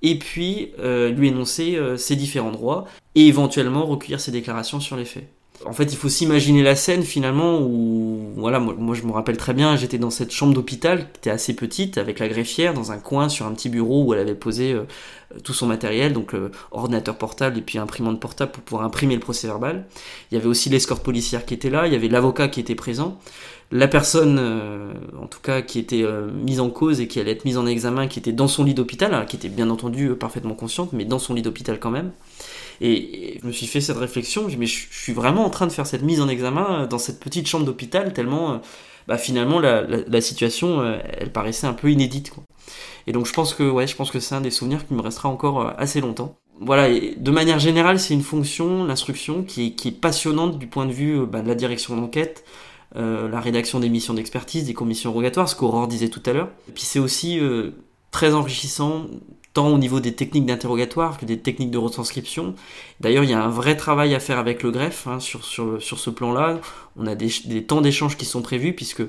et 0.01 0.19
puis 0.19 0.71
lui 0.81 1.29
énoncer 1.29 1.79
ses 1.95 2.17
différents 2.17 2.51
droits 2.51 2.85
et 3.15 3.27
éventuellement 3.27 3.85
recueillir 3.85 4.19
ses 4.19 4.31
déclarations 4.31 4.81
sur 4.81 4.97
les 4.97 5.05
faits 5.05 5.29
en 5.65 5.73
fait, 5.73 5.85
il 5.85 5.97
faut 5.97 6.09
s'imaginer 6.09 6.63
la 6.63 6.75
scène 6.75 7.03
finalement 7.03 7.59
où, 7.61 8.33
voilà, 8.35 8.59
moi, 8.59 8.95
je 8.95 9.03
me 9.03 9.11
rappelle 9.11 9.37
très 9.37 9.53
bien, 9.53 9.75
j'étais 9.75 9.97
dans 9.97 10.09
cette 10.09 10.31
chambre 10.31 10.53
d'hôpital 10.53 10.99
qui 11.11 11.19
était 11.19 11.29
assez 11.29 11.55
petite 11.55 11.97
avec 11.97 12.19
la 12.19 12.27
greffière 12.27 12.73
dans 12.73 12.91
un 12.91 12.97
coin 12.97 13.29
sur 13.29 13.45
un 13.45 13.51
petit 13.53 13.69
bureau 13.69 14.03
où 14.03 14.13
elle 14.13 14.19
avait 14.19 14.35
posé 14.35 14.73
euh, 14.73 14.83
tout 15.43 15.53
son 15.53 15.67
matériel, 15.67 16.13
donc 16.13 16.33
euh, 16.33 16.51
ordinateur 16.71 17.17
portable 17.17 17.57
et 17.57 17.61
puis 17.61 17.77
imprimante 17.77 18.19
portable 18.19 18.51
pour 18.51 18.63
pouvoir 18.63 18.85
imprimer 18.85 19.15
le 19.15 19.21
procès 19.21 19.47
verbal. 19.47 19.85
Il 20.31 20.35
y 20.35 20.37
avait 20.37 20.47
aussi 20.47 20.69
l'escorte 20.69 21.03
policière 21.03 21.45
qui 21.45 21.53
était 21.53 21.69
là, 21.69 21.87
il 21.87 21.93
y 21.93 21.95
avait 21.95 22.09
l'avocat 22.09 22.47
qui 22.47 22.59
était 22.59 22.75
présent, 22.75 23.19
la 23.73 23.87
personne, 23.87 24.37
euh, 24.39 24.93
en 25.21 25.27
tout 25.27 25.41
cas, 25.41 25.61
qui 25.61 25.79
était 25.79 26.05
mise 26.33 26.59
en 26.59 26.69
cause 26.69 27.01
et 27.01 27.07
qui 27.07 27.19
allait 27.19 27.31
être 27.31 27.43
mise 27.43 27.57
en 27.57 27.65
examen, 27.65 28.07
qui 28.07 28.19
était 28.19 28.31
dans 28.31 28.47
son 28.47 28.63
lit 28.63 28.73
d'hôpital, 28.73 29.13
hein, 29.13 29.25
qui 29.25 29.35
était 29.35 29.49
bien 29.49 29.69
entendu 29.69 30.15
parfaitement 30.15 30.55
consciente, 30.55 30.93
mais 30.93 31.05
dans 31.05 31.19
son 31.19 31.33
lit 31.33 31.41
d'hôpital 31.41 31.79
quand 31.79 31.91
même. 31.91 32.11
Et, 32.81 33.39
je 33.41 33.47
me 33.47 33.51
suis 33.51 33.67
fait 33.67 33.81
cette 33.81 33.97
réflexion, 33.97 34.47
mais 34.57 34.65
je, 34.65 34.87
suis 34.91 35.13
vraiment 35.13 35.45
en 35.45 35.49
train 35.49 35.67
de 35.67 35.71
faire 35.71 35.87
cette 35.87 36.03
mise 36.03 36.21
en 36.21 36.27
examen 36.27 36.81
euh, 36.83 36.87
dans 36.87 36.97
cette 36.97 37.19
petite 37.19 37.47
chambre 37.47 37.65
d'hôpital, 37.65 38.13
tellement 38.13 38.53
euh, 38.53 38.57
bah, 39.07 39.17
finalement 39.17 39.59
la, 39.59 40.21
situation, 40.21 40.81
euh, 40.81 40.97
elle 41.17 41.31
paraissait 41.31 41.67
un 41.67 41.73
peu 41.73 41.91
inédite. 41.91 42.31
Quoi. 42.31 42.43
Et 43.07 43.11
donc 43.11 43.25
je 43.25 43.33
pense 43.33 43.53
que 43.53 43.63
ouais, 43.69 43.87
je 43.87 43.95
pense 43.95 44.11
que 44.11 44.19
c'est 44.19 44.35
un 44.35 44.41
des 44.41 44.51
souvenirs 44.51 44.87
qui 44.87 44.93
me 44.93 45.01
restera 45.01 45.29
encore 45.29 45.73
assez 45.77 46.01
longtemps. 46.01 46.35
Voilà, 46.59 46.87
et 46.87 47.15
de 47.17 47.31
manière 47.31 47.59
générale, 47.59 47.99
c'est 47.99 48.13
une 48.13 48.21
fonction, 48.21 48.85
l'instruction, 48.85 49.43
qui, 49.43 49.75
qui, 49.75 49.87
est 49.89 49.99
passionnante 49.99 50.59
du 50.59 50.67
point 50.67 50.85
de 50.85 50.91
vue 50.91 51.25
bah, 51.25 51.41
de 51.41 51.47
la 51.47 51.55
direction 51.55 51.97
d'enquête, 51.97 52.45
la 52.95 53.39
rédaction 53.39 53.79
des 53.79 53.89
missions 53.89 54.13
d'expertise, 54.13 54.65
des 54.65 54.73
commissions 54.73 55.11
rogatoires, 55.11 55.49
ce 55.49 55.55
qu'Aurore 55.55 55.87
disait 55.87 56.09
tout 56.09 56.21
à 56.25 56.33
l'heure. 56.33 56.49
Et 56.69 56.71
puis 56.71 56.83
c'est 56.83 56.99
aussi 56.99 57.39
très 58.11 58.33
enrichissant 58.33 59.07
tant 59.53 59.67
au 59.67 59.77
niveau 59.77 59.99
des 59.99 60.13
techniques 60.13 60.45
d'interrogatoire 60.45 61.17
que 61.17 61.25
des 61.25 61.39
techniques 61.39 61.71
de 61.71 61.77
retranscription. 61.77 62.55
D'ailleurs, 62.99 63.23
il 63.23 63.29
y 63.29 63.33
a 63.33 63.43
un 63.43 63.49
vrai 63.49 63.77
travail 63.77 64.15
à 64.15 64.19
faire 64.19 64.39
avec 64.39 64.63
le 64.63 64.71
greffe 64.71 65.07
hein, 65.07 65.19
sur, 65.19 65.45
sur, 65.45 65.81
sur, 65.81 65.99
ce 65.99 66.09
plan-là. 66.09 66.59
On 66.97 67.05
a 67.05 67.15
des, 67.15 67.29
des 67.45 67.63
temps 67.63 67.81
d'échange 67.81 68.17
qui 68.17 68.25
sont 68.25 68.41
prévus 68.41 68.73
puisque 68.73 69.03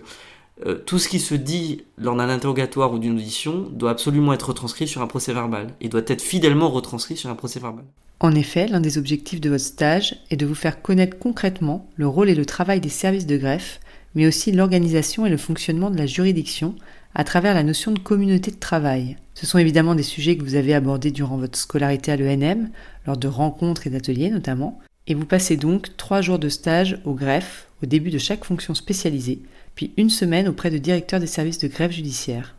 euh, 0.66 0.76
tout 0.86 0.98
ce 0.98 1.08
qui 1.08 1.18
se 1.18 1.34
dit 1.34 1.82
lors 1.96 2.14
d'un 2.14 2.28
interrogatoire 2.28 2.92
ou 2.92 2.98
d'une 2.98 3.16
audition 3.16 3.68
doit 3.70 3.90
absolument 3.90 4.32
être 4.32 4.48
retranscrit 4.50 4.86
sur 4.86 5.02
un 5.02 5.06
procès 5.06 5.32
verbal 5.32 5.74
et 5.80 5.88
doit 5.88 6.02
être 6.06 6.22
fidèlement 6.22 6.68
retranscrit 6.68 7.16
sur 7.16 7.30
un 7.30 7.34
procès 7.34 7.58
verbal. 7.58 7.84
En 8.20 8.34
effet, 8.34 8.68
l'un 8.68 8.80
des 8.80 8.96
objectifs 8.96 9.40
de 9.40 9.50
votre 9.50 9.64
stage 9.64 10.16
est 10.30 10.36
de 10.36 10.46
vous 10.46 10.54
faire 10.54 10.80
connaître 10.80 11.18
concrètement 11.18 11.86
le 11.96 12.06
rôle 12.06 12.30
et 12.30 12.34
le 12.34 12.46
travail 12.46 12.80
des 12.80 12.88
services 12.88 13.26
de 13.26 13.36
greffe, 13.36 13.80
mais 14.14 14.26
aussi 14.26 14.52
l'organisation 14.52 15.26
et 15.26 15.30
le 15.30 15.36
fonctionnement 15.36 15.90
de 15.90 15.98
la 15.98 16.06
juridiction 16.06 16.74
à 17.14 17.24
travers 17.24 17.54
la 17.54 17.62
notion 17.62 17.92
de 17.92 17.98
communauté 17.98 18.50
de 18.50 18.58
travail. 18.58 19.16
Ce 19.34 19.46
sont 19.46 19.58
évidemment 19.58 19.94
des 19.94 20.02
sujets 20.02 20.36
que 20.36 20.44
vous 20.44 20.54
avez 20.54 20.74
abordés 20.74 21.10
durant 21.10 21.36
votre 21.36 21.58
scolarité 21.58 22.12
à 22.12 22.16
l'ENM, 22.16 22.70
lors 23.06 23.16
de 23.16 23.28
rencontres 23.28 23.86
et 23.86 23.90
d'ateliers 23.90 24.30
notamment, 24.30 24.80
et 25.06 25.14
vous 25.14 25.26
passez 25.26 25.56
donc 25.56 25.96
trois 25.96 26.22
jours 26.22 26.38
de 26.38 26.48
stage 26.48 27.00
au 27.04 27.14
greffe 27.14 27.68
au 27.82 27.86
début 27.86 28.10
de 28.10 28.18
chaque 28.18 28.44
fonction 28.44 28.74
spécialisée, 28.74 29.42
puis 29.74 29.92
une 29.96 30.10
semaine 30.10 30.48
auprès 30.48 30.70
de 30.70 30.78
directeurs 30.78 31.20
des 31.20 31.26
services 31.26 31.58
de 31.58 31.68
greffe 31.68 31.92
judiciaire. 31.92 32.54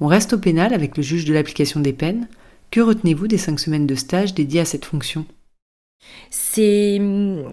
On 0.00 0.06
reste 0.06 0.32
au 0.32 0.38
pénal 0.38 0.72
avec 0.72 0.96
le 0.96 1.02
juge 1.02 1.26
de 1.26 1.34
l'application 1.34 1.80
des 1.80 1.92
peines. 1.92 2.26
Que 2.70 2.80
retenez-vous 2.80 3.28
des 3.28 3.38
cinq 3.38 3.60
semaines 3.60 3.86
de 3.86 3.94
stage 3.94 4.32
dédiées 4.32 4.60
à 4.60 4.64
cette 4.64 4.86
fonction? 4.86 5.26
C'est 6.30 6.98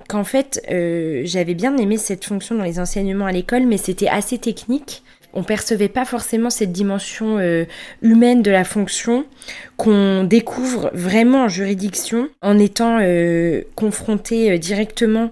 qu'en 0.07 0.23
fait, 0.23 0.61
euh, 0.71 1.23
j'avais 1.25 1.55
bien 1.55 1.75
aimé 1.75 1.97
cette 1.97 2.23
fonction 2.23 2.55
dans 2.55 2.63
les 2.63 2.79
enseignements 2.79 3.25
à 3.25 3.31
l'école, 3.31 3.65
mais 3.65 3.77
c'était 3.77 4.07
assez 4.07 4.37
technique. 4.37 5.03
On 5.33 5.43
percevait 5.43 5.89
pas 5.89 6.05
forcément 6.05 6.49
cette 6.49 6.71
dimension 6.71 7.37
euh, 7.37 7.65
humaine 8.01 8.41
de 8.41 8.51
la 8.51 8.63
fonction 8.63 9.25
qu'on 9.77 10.23
découvre 10.23 10.89
vraiment 10.93 11.43
en 11.43 11.47
juridiction 11.47 12.29
en 12.41 12.57
étant 12.57 12.97
euh, 12.99 13.61
confronté 13.75 14.57
directement 14.59 15.31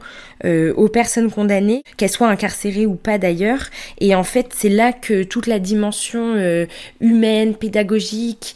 aux 0.78 0.90
personnes 0.90 1.32
condamnées, 1.32 1.82
qu'elles 1.98 2.12
soient 2.12 2.30
incarcérées 2.30 2.86
ou 2.86 2.94
pas 2.94 3.18
d'ailleurs. 3.18 3.62
Et 4.00 4.14
en 4.14 4.24
fait, 4.24 4.50
c'est 4.54 4.70
là 4.70 4.94
que 4.94 5.24
toute 5.24 5.48
la 5.48 5.58
dimension 5.58 6.36
humaine, 7.02 7.56
pédagogique, 7.56 8.56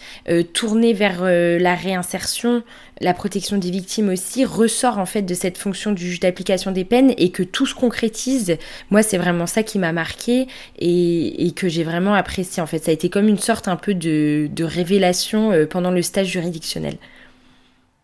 tournée 0.54 0.94
vers 0.94 1.24
la 1.24 1.74
réinsertion, 1.74 2.62
la 3.02 3.14
protection 3.14 3.58
des 3.58 3.72
victimes 3.72 4.10
aussi 4.10 4.46
ressort 4.46 4.98
en 4.98 5.06
fait 5.06 5.22
de 5.22 5.34
cette 5.34 5.58
fonction 5.58 5.92
du 5.92 6.06
juge 6.06 6.20
d'application 6.20 6.72
des 6.72 6.84
peines 6.84 7.14
et 7.18 7.32
que 7.32 7.44
tout 7.44 7.66
se 7.66 7.76
concrétise. 7.76 8.58
Moi, 8.90 9.04
c'est 9.04 9.18
vraiment 9.18 9.48
ça 9.48 9.64
qui 9.64 9.80
m'a 9.80 9.92
marqué 9.92 10.48
et, 10.80 11.52
que 11.56 11.68
j'ai 11.68 11.84
vraiment 11.84 12.14
apprécié 12.14 12.62
en 12.62 12.68
fait. 12.68 12.84
Ça 12.84 12.92
a 12.92 12.94
été 12.94 13.10
comme 13.10 13.28
une 13.28 13.40
sorte 13.40 13.68
un 13.68 13.76
peu 13.76 13.94
de, 13.94 14.50
révélation 14.60 15.52
euh, 15.52 15.66
le 15.82 16.02
stage 16.02 16.28
juridictionnel. 16.28 16.98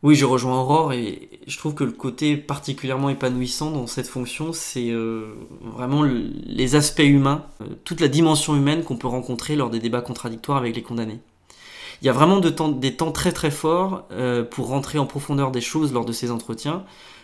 Oui, 0.06 0.14
je 0.14 0.26
rejoins 0.26 0.62
Aurore 0.62 0.94
et 0.94 1.30
je 1.48 1.58
trouve 1.58 1.74
que 1.74 1.84
le 1.84 1.92
côté 1.92 2.38
particulièrement 2.38 3.10
épanouissant 3.10 3.72
dans 3.72 3.88
cette 3.88 4.08
fonction, 4.08 4.54
c'est 4.54 4.92
euh, 4.92 5.34
vraiment 5.62 6.04
les 6.04 6.76
aspects 6.76 7.00
humains, 7.00 7.46
euh, 7.62 7.66
toute 7.86 8.02
la 8.02 8.08
dimension 8.08 8.56
humaine 8.56 8.84
qu'on 8.84 8.98
peut 8.98 9.08
rencontrer 9.08 9.56
lors 9.56 9.72
des 9.72 9.80
débats 9.80 10.02
contradictoires 10.02 10.60
avec 10.60 10.76
les 10.76 10.84
condamnés. 10.84 11.22
Il 12.02 12.06
y 12.06 12.10
a 12.10 12.14
vraiment 12.14 12.40
des 12.40 12.96
temps 12.96 13.12
très 13.12 13.32
très 13.32 13.50
forts 13.50 14.04
euh, 14.12 14.44
pour 14.44 14.68
rentrer 14.68 15.00
en 15.00 15.08
profondeur 15.08 15.50
des 15.50 15.62
choses 15.62 15.92
lors 15.92 16.06
de 16.06 16.12
ces 16.12 16.30
entretiens. 16.30 16.84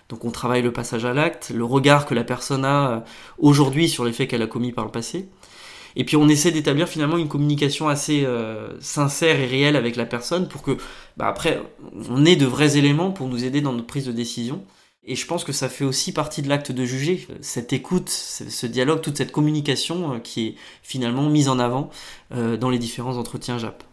Donc 0.09 0.25
on 0.25 0.31
travaille 0.31 0.63
le 0.63 0.73
passage 0.73 1.05
à 1.05 1.13
l'acte, 1.13 1.51
le 1.53 1.63
regard 1.63 2.07
que 2.07 2.15
la 2.15 2.23
personne 2.23 2.65
a 2.65 3.03
aujourd'hui 3.37 3.89
sur 3.89 4.05
les 4.05 4.11
faits 4.11 4.29
qu'elle 4.29 4.41
a 4.41 4.47
commis 4.47 4.71
par 4.71 4.85
le 4.85 4.91
passé. 4.91 5.29
Et 5.95 6.03
puis 6.03 6.15
on 6.15 6.27
essaie 6.29 6.51
d'établir 6.51 6.87
finalement 6.87 7.17
une 7.17 7.27
communication 7.27 7.87
assez 7.87 8.23
euh, 8.25 8.79
sincère 8.79 9.39
et 9.39 9.45
réelle 9.45 9.75
avec 9.75 9.95
la 9.95 10.05
personne 10.05 10.47
pour 10.47 10.61
que, 10.61 10.77
bah 11.17 11.27
après, 11.27 11.61
on 12.09 12.25
ait 12.25 12.35
de 12.35 12.45
vrais 12.45 12.77
éléments 12.77 13.11
pour 13.11 13.27
nous 13.27 13.43
aider 13.43 13.61
dans 13.61 13.73
notre 13.73 13.87
prise 13.87 14.05
de 14.05 14.11
décision. 14.11 14.63
Et 15.03 15.15
je 15.15 15.25
pense 15.25 15.43
que 15.43 15.51
ça 15.51 15.67
fait 15.67 15.83
aussi 15.83 16.13
partie 16.13 16.43
de 16.43 16.49
l'acte 16.49 16.71
de 16.71 16.85
juger, 16.85 17.27
cette 17.41 17.73
écoute, 17.73 18.09
ce 18.09 18.65
dialogue, 18.67 19.01
toute 19.01 19.17
cette 19.17 19.31
communication 19.31 20.19
qui 20.19 20.47
est 20.47 20.55
finalement 20.83 21.27
mise 21.27 21.49
en 21.49 21.57
avant 21.57 21.89
dans 22.29 22.69
les 22.69 22.77
différents 22.77 23.17
entretiens 23.17 23.57
JAP. 23.57 23.83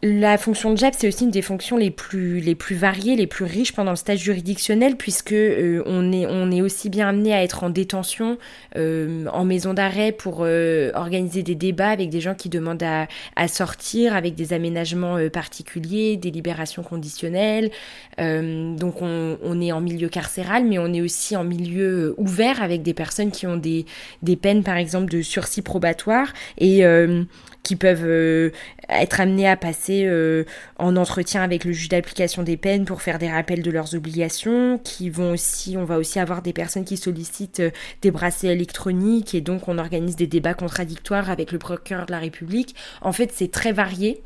La 0.00 0.38
fonction 0.38 0.72
de 0.72 0.76
JAP, 0.78 0.94
c'est 0.96 1.08
aussi 1.08 1.24
une 1.24 1.32
des 1.32 1.42
fonctions 1.42 1.76
les 1.76 1.90
plus, 1.90 2.38
les 2.38 2.54
plus 2.54 2.76
variées, 2.76 3.16
les 3.16 3.26
plus 3.26 3.44
riches 3.44 3.72
pendant 3.72 3.90
le 3.90 3.96
stage 3.96 4.20
juridictionnel, 4.20 4.96
puisque 4.96 5.32
euh, 5.32 5.82
on, 5.86 6.12
est, 6.12 6.24
on 6.24 6.52
est 6.52 6.62
aussi 6.62 6.88
bien 6.88 7.08
amené 7.08 7.34
à 7.34 7.42
être 7.42 7.64
en 7.64 7.70
détention, 7.70 8.38
euh, 8.76 9.26
en 9.32 9.44
maison 9.44 9.74
d'arrêt 9.74 10.12
pour 10.12 10.42
euh, 10.42 10.92
organiser 10.94 11.42
des 11.42 11.56
débats 11.56 11.88
avec 11.88 12.10
des 12.10 12.20
gens 12.20 12.36
qui 12.36 12.48
demandent 12.48 12.84
à, 12.84 13.08
à 13.34 13.48
sortir, 13.48 14.14
avec 14.14 14.36
des 14.36 14.52
aménagements 14.52 15.16
particuliers, 15.30 16.16
des 16.16 16.30
libérations 16.30 16.84
conditionnelles. 16.84 17.72
donc 18.18 19.02
on, 19.02 19.36
on, 19.42 19.60
est 19.60 19.72
en 19.72 19.80
milieu 19.80 20.08
carcéral, 20.08 20.64
mais 20.64 20.78
on 20.78 20.92
est 20.94 21.00
aussi 21.00 21.34
en 21.34 21.42
milieu 21.42 22.14
ouvert 22.18 22.62
avec 22.62 22.82
des 22.82 22.94
personnes 22.94 23.32
qui 23.32 23.48
ont 23.48 23.56
des, 23.56 23.84
des 24.22 24.36
peines, 24.36 24.62
par 24.62 24.76
exemple, 24.76 25.10
de 25.10 25.22
sursis 25.22 25.62
probatoire. 25.62 26.32
Et 26.58 26.84
qui 27.68 27.76
peuvent 27.76 28.06
euh, 28.06 28.50
être 28.88 29.20
amenés 29.20 29.46
à 29.46 29.54
passer 29.54 30.06
euh, 30.06 30.44
en 30.78 30.96
entretien 30.96 31.42
avec 31.42 31.66
le 31.66 31.72
juge 31.72 31.90
d'application 31.90 32.42
des 32.42 32.56
peines 32.56 32.86
pour 32.86 33.02
faire 33.02 33.18
des 33.18 33.30
rappels 33.30 33.60
de 33.60 33.70
leurs 33.70 33.94
obligations, 33.94 34.80
qui 34.82 35.10
vont 35.10 35.32
aussi, 35.32 35.76
on 35.76 35.84
va 35.84 35.98
aussi 35.98 36.18
avoir 36.18 36.40
des 36.40 36.54
personnes 36.54 36.86
qui 36.86 36.96
sollicitent 36.96 37.60
euh, 37.60 37.70
des 38.00 38.10
bracelets 38.10 38.54
électroniques 38.54 39.34
et 39.34 39.42
donc 39.42 39.68
on 39.68 39.76
organise 39.76 40.16
des 40.16 40.26
débats 40.26 40.54
contradictoires 40.54 41.28
avec 41.28 41.52
le 41.52 41.58
procureur 41.58 42.06
de 42.06 42.12
la 42.12 42.20
République. 42.20 42.74
En 43.02 43.12
fait, 43.12 43.32
c'est 43.34 43.50
très 43.50 43.72
varié. 43.72 44.22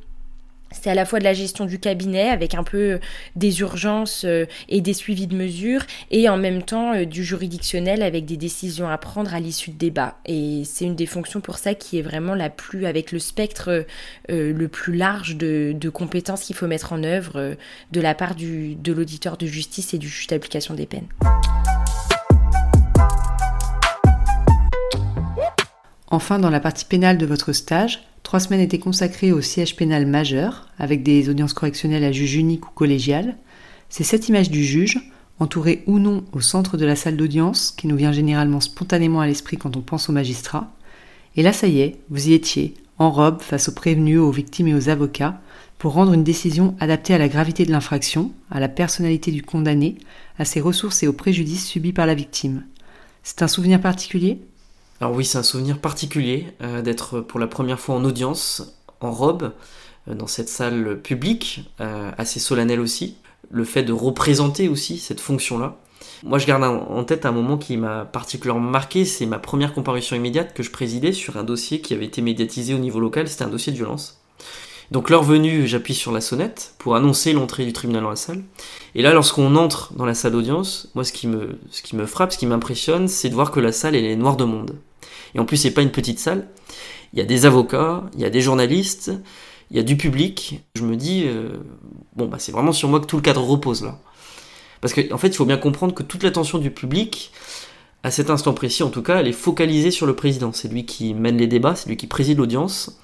C'est 0.73 0.91
à 0.91 0.95
la 0.95 1.05
fois 1.05 1.19
de 1.19 1.25
la 1.25 1.33
gestion 1.33 1.67
du 1.67 1.79
cabinet 1.79 2.29
avec 2.29 2.55
un 2.55 2.65
peu 2.65 2.79
euh, 2.79 2.99
des 3.37 3.61
urgences 3.61 4.25
euh, 4.25 4.47
et 4.69 4.81
des 4.81 4.95
suivis 4.95 5.27
de 5.27 5.37
mesures 5.37 5.83
et 6.11 6.29
en 6.29 6.37
même 6.37 6.63
temps 6.63 6.95
euh, 6.95 7.05
du 7.05 7.25
juridictionnel 7.25 8.03
avec 8.03 8.25
des 8.25 8.37
décisions 8.37 8.89
à 8.89 8.99
prendre 8.99 9.35
à 9.35 9.41
l'issue 9.41 9.71
de 9.71 9.79
débats. 9.79 10.19
Et 10.27 10.63
c'est 10.65 10.85
une 10.85 10.97
des 10.97 11.07
fonctions 11.07 11.41
pour 11.41 11.59
ça 11.59 11.75
qui 11.75 11.99
est 11.99 12.03
vraiment 12.03 12.35
la 12.35 12.51
plus, 12.51 12.87
avec 12.87 13.13
le 13.13 13.19
spectre 13.19 13.85
le 14.29 14.67
plus 14.69 14.95
large 14.95 15.37
de, 15.37 15.91
compétences 15.93 16.43
qu'il 16.43 16.57
faut 16.57 16.67
mettre 16.67 16.93
en 16.93 17.03
œuvre 17.05 17.57
de 17.91 18.01
la 18.01 18.15
part 18.15 18.35
de 18.35 18.93
l'auditeur 18.93 19.37
de 19.37 19.47
justice 19.47 19.95
et 19.95 19.99
du 19.99 20.09
juge 20.09 20.27
d'application 20.29 20.75
des 20.75 20.87
peines. 20.87 21.09
Enfin, 26.13 26.39
dans 26.39 26.51
la 26.51 26.61
partie 26.61 26.85
pénale 26.85 27.19
de 27.19 27.27
votre 27.27 27.53
stage, 27.53 28.05
Trois 28.23 28.41
semaines 28.41 28.61
étaient 28.61 28.79
consacrées 28.79 29.33
au 29.33 29.41
siège 29.41 29.77
pénal 29.77 30.07
majeur, 30.07 30.69
avec 30.79 31.03
des 31.03 31.29
audiences 31.29 31.55
correctionnelles 31.55 32.05
à 32.05 32.13
juge 32.13 32.37
unique 32.37 32.67
ou 32.69 32.71
collégial. 32.71 33.37
C'est 33.89 34.05
cette 34.05 34.29
image 34.29 34.51
du 34.51 34.65
juge, 34.65 35.01
entouré 35.39 35.83
ou 35.87 35.99
non 35.99 36.25
au 36.33 36.41
centre 36.41 36.77
de 36.77 36.87
la 36.87 36.97
salle 36.97 37.17
d'audience, 37.17 37.75
qui 37.77 37.89
nous 37.89 37.97
vient 37.97 38.13
généralement 38.13 38.61
spontanément 38.61 39.21
à 39.21 39.27
l'esprit 39.27 39.57
quand 39.57 39.77
on 39.77 39.81
pense 39.81 40.09
aux 40.09 40.13
magistrats. 40.13 40.73
Et 41.37 41.43
là, 41.43 41.53
ça 41.53 41.67
y 41.67 41.81
est, 41.81 41.99
vous 42.11 42.29
y 42.29 42.33
étiez, 42.33 42.75
en 42.99 43.11
robe 43.11 43.43
face 43.43 43.69
aux 43.69 43.75
prévenus, 43.75 44.21
aux 44.21 44.31
victimes 44.31 44.69
et 44.69 44.75
aux 44.75 44.89
avocats, 44.89 45.41
pour 45.79 45.95
rendre 45.95 46.13
une 46.13 46.25
décision 46.25 46.77
adaptée 46.79 47.13
à 47.13 47.19
la 47.19 47.29
gravité 47.29 47.67
de 47.67 47.73
l'infraction, 47.73 48.31
à 48.51 48.61
la 48.61 48.69
personnalité 48.69 49.33
du 49.33 49.43
condamné, 49.43 49.99
à 50.39 50.45
ses 50.45 50.61
ressources 50.61 51.03
et 51.03 51.09
aux 51.09 51.13
préjudices 51.13 51.67
subis 51.67 51.93
par 51.93 52.07
la 52.07 52.15
victime. 52.15 52.63
C'est 53.25 53.43
un 53.43 53.49
souvenir 53.49 53.81
particulier? 53.81 54.41
Alors 55.03 55.17
oui, 55.17 55.25
c'est 55.25 55.37
un 55.37 55.43
souvenir 55.43 55.79
particulier 55.79 56.47
euh, 56.63 56.81
d'être 56.81 57.19
pour 57.19 57.41
la 57.41 57.49
première 57.49 57.81
fois 57.81 57.97
en 57.97 58.05
audience, 58.05 58.79
en 59.01 59.11
robe, 59.11 59.51
euh, 60.07 60.15
dans 60.15 60.29
cette 60.29 60.49
salle 60.49 61.01
publique, 61.03 61.69
euh, 61.81 62.13
assez 62.19 62.39
solennelle 62.39 62.79
aussi. 62.79 63.17
Le 63.51 63.65
fait 63.65 63.83
de 63.83 63.93
représenter 63.93 64.69
aussi 64.69 64.99
cette 64.99 65.19
fonction-là. 65.19 65.77
Moi, 66.23 66.39
je 66.39 66.47
garde 66.47 66.63
en 66.63 67.03
tête 67.03 67.27
un 67.27 67.33
moment 67.33 67.59
qui 67.59 67.77
m'a 67.77 68.05
particulièrement 68.05 68.71
marqué, 68.71 69.05
c'est 69.05 69.27
ma 69.27 69.41
première 69.41 69.75
comparution 69.75 70.15
immédiate 70.15 70.55
que 70.55 70.63
je 70.63 70.71
présidais 70.71 71.11
sur 71.11 71.37
un 71.37 71.43
dossier 71.43 71.81
qui 71.81 71.95
avait 71.95 72.05
été 72.05 72.23
médiatisé 72.23 72.73
au 72.73 72.79
niveau 72.79 73.01
local, 73.01 73.27
c'était 73.27 73.43
un 73.43 73.49
dossier 73.49 73.73
de 73.73 73.79
violence. 73.79 74.23
Donc 74.93 75.11
l'heure 75.11 75.25
venue, 75.25 75.67
j'appuie 75.67 75.95
sur 75.95 76.13
la 76.13 76.21
sonnette 76.21 76.75
pour 76.79 76.95
annoncer 76.95 77.33
l'entrée 77.33 77.65
du 77.65 77.73
tribunal 77.73 78.05
dans 78.05 78.11
la 78.11 78.17
salle. 78.17 78.45
Et 78.95 79.03
là, 79.03 79.13
lorsqu'on 79.15 79.57
entre 79.57 79.95
dans 79.95 80.07
la 80.07 80.15
salle 80.15 80.33
d'audience, 80.33 80.93
moi 80.95 81.03
ce 81.03 81.13
qui 81.13 81.27
me, 81.27 81.59
ce 81.73 81.83
qui 81.83 81.97
me 81.97 82.07
frappe, 82.07 82.33
ce 82.33 82.39
qui 82.39 82.47
m'impressionne, 82.47 83.09
c'est 83.09 83.31
de 83.31 83.35
voir 83.35 83.51
que 83.51 83.59
la 83.59 83.73
salle 83.73 83.97
elle 83.97 84.05
est 84.05 84.15
noire 84.15 84.37
de 84.37 84.45
monde. 84.45 84.77
Et 85.35 85.39
en 85.39 85.45
plus, 85.45 85.57
c'est 85.57 85.71
pas 85.71 85.83
une 85.83 85.91
petite 85.91 86.19
salle. 86.19 86.49
Il 87.13 87.19
y 87.19 87.23
a 87.23 87.25
des 87.25 87.47
avocats, 87.47 88.05
il 88.15 88.21
y 88.21 88.25
a 88.25 88.31
des 88.31 88.41
journalistes, 88.41 89.13
il 89.71 89.77
y 89.77 89.81
a 89.81 89.83
du 89.83 89.97
public. 89.97 90.61
Je 90.75 90.83
me 90.83 90.97
dis, 90.97 91.25
euh, 91.27 91.59
bon 92.17 92.27
bah 92.27 92.39
c'est 92.39 92.53
vraiment 92.53 92.73
sur 92.73 92.89
moi 92.89 93.01
que 93.01 93.07
tout 93.07 93.17
le 93.17 93.23
cadre 93.23 93.43
repose 93.43 93.83
là. 93.83 93.99
Parce 94.81 94.95
qu'en 94.95 95.15
en 95.15 95.19
fait, 95.19 95.29
il 95.29 95.35
faut 95.35 95.45
bien 95.45 95.59
comprendre 95.59 95.95
que 95.95 96.03
toute 96.03 96.23
l'attention 96.23 96.59
du 96.59 96.71
public, 96.71 97.33
à 98.03 98.11
cet 98.11 98.31
instant 98.31 98.53
précis 98.53 98.83
en 98.83 98.91
tout 98.91 99.03
cas, 99.03 99.21
elle 99.21 99.29
est 99.29 99.33
focalisée 99.33 99.91
sur 99.91 100.07
le 100.07 100.17
président. 100.17 100.53
C'est 100.53 100.69
lui 100.69 100.87
qui 100.87 101.15
mène 101.15 101.39
les 101.39 101.47
débats, 101.47 101.77
c'est 101.77 101.89
lui 101.89 101.97
qui 101.97 102.07
préside 102.07 102.39
l'audience. 102.39 102.99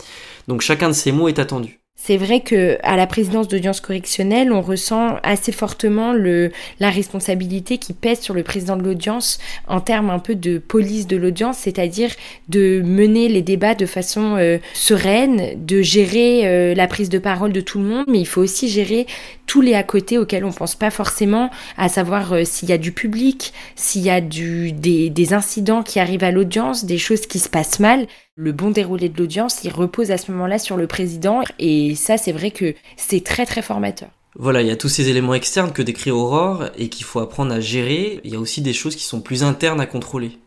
Donc 0.48 0.60
chacun 0.60 0.88
de 0.88 0.94
ces 0.94 1.12
mots 1.12 1.28
est 1.28 1.38
attendu. 1.38 1.77
C'est 2.00 2.16
vrai 2.16 2.40
que 2.40 2.78
à 2.84 2.96
la 2.96 3.08
présidence 3.08 3.48
d'audience 3.48 3.80
correctionnelle, 3.80 4.52
on 4.52 4.62
ressent 4.62 5.16
assez 5.24 5.50
fortement 5.50 6.12
le, 6.12 6.52
la 6.78 6.90
responsabilité 6.90 7.78
qui 7.78 7.92
pèse 7.92 8.20
sur 8.20 8.34
le 8.34 8.44
président 8.44 8.76
de 8.76 8.84
l'audience 8.84 9.38
en 9.66 9.80
termes 9.80 10.08
un 10.08 10.20
peu 10.20 10.36
de 10.36 10.58
police 10.58 11.08
de 11.08 11.16
l'audience, 11.16 11.58
c'est-à-dire 11.58 12.10
de 12.48 12.80
mener 12.82 13.28
les 13.28 13.42
débats 13.42 13.74
de 13.74 13.84
façon 13.84 14.36
euh, 14.36 14.58
sereine, 14.74 15.66
de 15.66 15.82
gérer 15.82 16.46
euh, 16.46 16.74
la 16.74 16.86
prise 16.86 17.08
de 17.10 17.18
parole 17.18 17.52
de 17.52 17.60
tout 17.60 17.80
le 17.80 17.84
monde, 17.84 18.06
mais 18.08 18.20
il 18.20 18.26
faut 18.28 18.42
aussi 18.42 18.68
gérer 18.68 19.06
tous 19.46 19.60
les 19.60 19.74
à 19.74 19.82
côté 19.82 20.18
auxquels 20.18 20.44
on 20.44 20.52
pense 20.52 20.76
pas 20.76 20.90
forcément, 20.90 21.50
à 21.76 21.88
savoir 21.88 22.32
euh, 22.32 22.44
s'il 22.44 22.68
y 22.68 22.72
a 22.72 22.78
du 22.78 22.92
public, 22.92 23.52
s'il 23.74 24.02
y 24.02 24.10
a 24.10 24.20
du, 24.20 24.70
des, 24.70 25.10
des 25.10 25.32
incidents 25.34 25.82
qui 25.82 25.98
arrivent 25.98 26.24
à 26.24 26.30
l'audience, 26.30 26.84
des 26.84 26.98
choses 26.98 27.26
qui 27.26 27.40
se 27.40 27.48
passent 27.48 27.80
mal. 27.80 28.06
Le 28.40 28.52
bon 28.52 28.70
déroulé 28.70 29.08
de 29.08 29.18
l'audience, 29.18 29.64
il 29.64 29.72
repose 29.72 30.12
à 30.12 30.16
ce 30.16 30.30
moment-là 30.30 30.60
sur 30.60 30.76
le 30.76 30.86
président 30.86 31.42
et 31.58 31.96
ça, 31.96 32.16
c'est 32.16 32.30
vrai 32.30 32.52
que 32.52 32.76
c'est 32.96 33.24
très 33.24 33.44
très 33.44 33.62
formateur. 33.62 34.10
Voilà, 34.36 34.62
il 34.62 34.68
y 34.68 34.70
a 34.70 34.76
tous 34.76 34.88
ces 34.88 35.08
éléments 35.08 35.34
externes 35.34 35.72
que 35.72 35.82
décrit 35.82 36.12
Aurore 36.12 36.66
et 36.78 36.88
qu'il 36.88 37.04
faut 37.04 37.18
apprendre 37.18 37.52
à 37.52 37.58
gérer. 37.58 38.20
Il 38.22 38.32
y 38.32 38.36
a 38.36 38.38
aussi 38.38 38.60
des 38.60 38.72
choses 38.72 38.94
qui 38.94 39.02
sont 39.02 39.20
plus 39.20 39.42
internes 39.42 39.80
à 39.80 39.86
contrôler, 39.86 40.38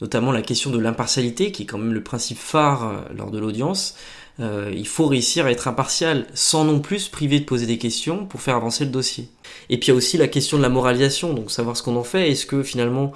notamment 0.00 0.32
la 0.32 0.42
question 0.42 0.70
de 0.70 0.78
l'impartialité, 0.80 1.52
qui 1.52 1.62
est 1.62 1.66
quand 1.66 1.78
même 1.78 1.92
le 1.92 2.02
principe 2.02 2.38
phare 2.38 2.88
euh, 2.88 3.14
lors 3.16 3.30
de 3.30 3.38
l'audience. 3.38 3.94
Euh, 4.40 4.72
il 4.74 4.88
faut 4.88 5.06
réussir 5.06 5.46
à 5.46 5.52
être 5.52 5.68
impartial 5.68 6.26
sans 6.34 6.64
non 6.64 6.80
plus 6.80 6.98
se 6.98 7.10
priver 7.10 7.38
de 7.38 7.44
poser 7.44 7.66
des 7.66 7.78
questions 7.78 8.26
pour 8.26 8.40
faire 8.40 8.56
avancer 8.56 8.84
le 8.84 8.90
dossier. 8.90 9.28
Et 9.70 9.78
puis 9.78 9.86
il 9.86 9.90
y 9.90 9.92
a 9.92 9.96
aussi 9.96 10.18
la 10.18 10.26
question 10.26 10.56
de 10.56 10.62
la 10.62 10.68
moralisation, 10.68 11.32
donc 11.32 11.52
savoir 11.52 11.76
ce 11.76 11.84
qu'on 11.84 11.94
en 11.94 12.02
fait. 12.02 12.28
Est-ce 12.28 12.44
que 12.44 12.64
finalement 12.64 13.12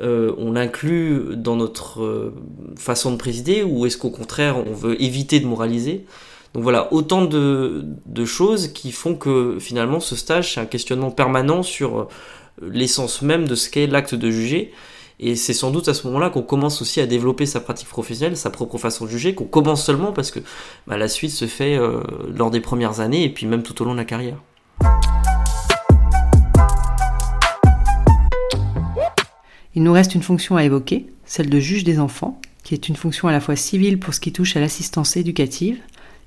euh, 0.00 0.34
on 0.38 0.52
l'inclut 0.52 1.36
dans 1.36 1.54
notre 1.54 2.02
euh, 2.02 2.34
façon 2.76 3.12
de 3.12 3.16
présider 3.16 3.62
ou 3.62 3.84
est-ce 3.84 3.98
qu'au 3.98 4.10
contraire 4.10 4.56
on 4.56 4.72
veut 4.72 5.00
éviter 5.02 5.38
de 5.38 5.46
moraliser? 5.46 6.06
Donc 6.54 6.62
voilà, 6.62 6.92
autant 6.92 7.24
de, 7.24 7.84
choses 8.24 8.68
qui 8.68 8.92
font 8.92 9.14
que 9.14 9.58
finalement 9.58 10.00
ce 10.00 10.16
stage 10.16 10.54
c'est 10.54 10.60
un 10.60 10.66
questionnement 10.66 11.10
permanent 11.10 11.62
sur 11.62 12.00
euh, 12.00 12.08
l'essence 12.62 13.22
même 13.22 13.46
de 13.46 13.54
ce 13.54 13.68
qu'est 13.68 13.86
l'acte 13.86 14.14
de 14.14 14.30
juger. 14.30 14.72
Et 15.20 15.36
c'est 15.36 15.52
sans 15.52 15.70
doute 15.70 15.88
à 15.88 15.94
ce 15.94 16.06
moment-là 16.06 16.30
qu'on 16.30 16.42
commence 16.42 16.82
aussi 16.82 17.00
à 17.00 17.06
développer 17.06 17.46
sa 17.46 17.60
pratique 17.60 17.88
professionnelle, 17.88 18.36
sa 18.36 18.50
propre 18.50 18.76
façon 18.78 19.04
de 19.04 19.10
juger, 19.10 19.34
qu'on 19.34 19.44
commence 19.44 19.84
seulement 19.84 20.12
parce 20.12 20.30
que 20.32 20.40
bah, 20.86 20.96
la 20.96 21.06
suite 21.06 21.30
se 21.30 21.46
fait 21.46 21.78
lors 22.34 22.50
des 22.50 22.60
premières 22.60 22.98
années 22.98 23.22
et 23.22 23.28
puis 23.28 23.46
même 23.46 23.62
tout 23.62 23.80
au 23.82 23.84
long 23.84 23.92
de 23.92 23.98
la 23.98 24.04
carrière. 24.04 24.38
Il 29.74 29.82
nous 29.82 29.92
reste 29.92 30.14
une 30.14 30.22
fonction 30.22 30.56
à 30.56 30.64
évoquer, 30.64 31.06
celle 31.24 31.48
de 31.48 31.60
juge 31.60 31.84
des 31.84 31.98
enfants, 31.98 32.40
qui 32.62 32.74
est 32.74 32.88
une 32.88 32.96
fonction 32.96 33.28
à 33.28 33.32
la 33.32 33.40
fois 33.40 33.56
civile 33.56 33.98
pour 33.98 34.14
ce 34.14 34.20
qui 34.20 34.32
touche 34.32 34.56
à 34.56 34.60
l'assistance 34.60 35.16
éducative 35.16 35.78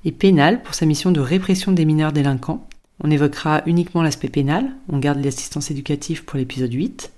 et 0.04 0.12
pénale 0.12 0.62
pour 0.62 0.74
sa 0.74 0.86
mission 0.86 1.12
de 1.12 1.20
répression 1.20 1.72
des 1.72 1.84
mineurs 1.84 2.12
délinquants. 2.12 2.66
On 3.02 3.10
évoquera 3.10 3.62
uniquement 3.66 4.02
l'aspect 4.02 4.28
pénal, 4.28 4.70
on 4.88 4.98
garde 4.98 5.24
l'assistance 5.24 5.70
éducative 5.70 6.24
pour 6.24 6.38
l'épisode 6.38 6.72
8. 6.72 7.12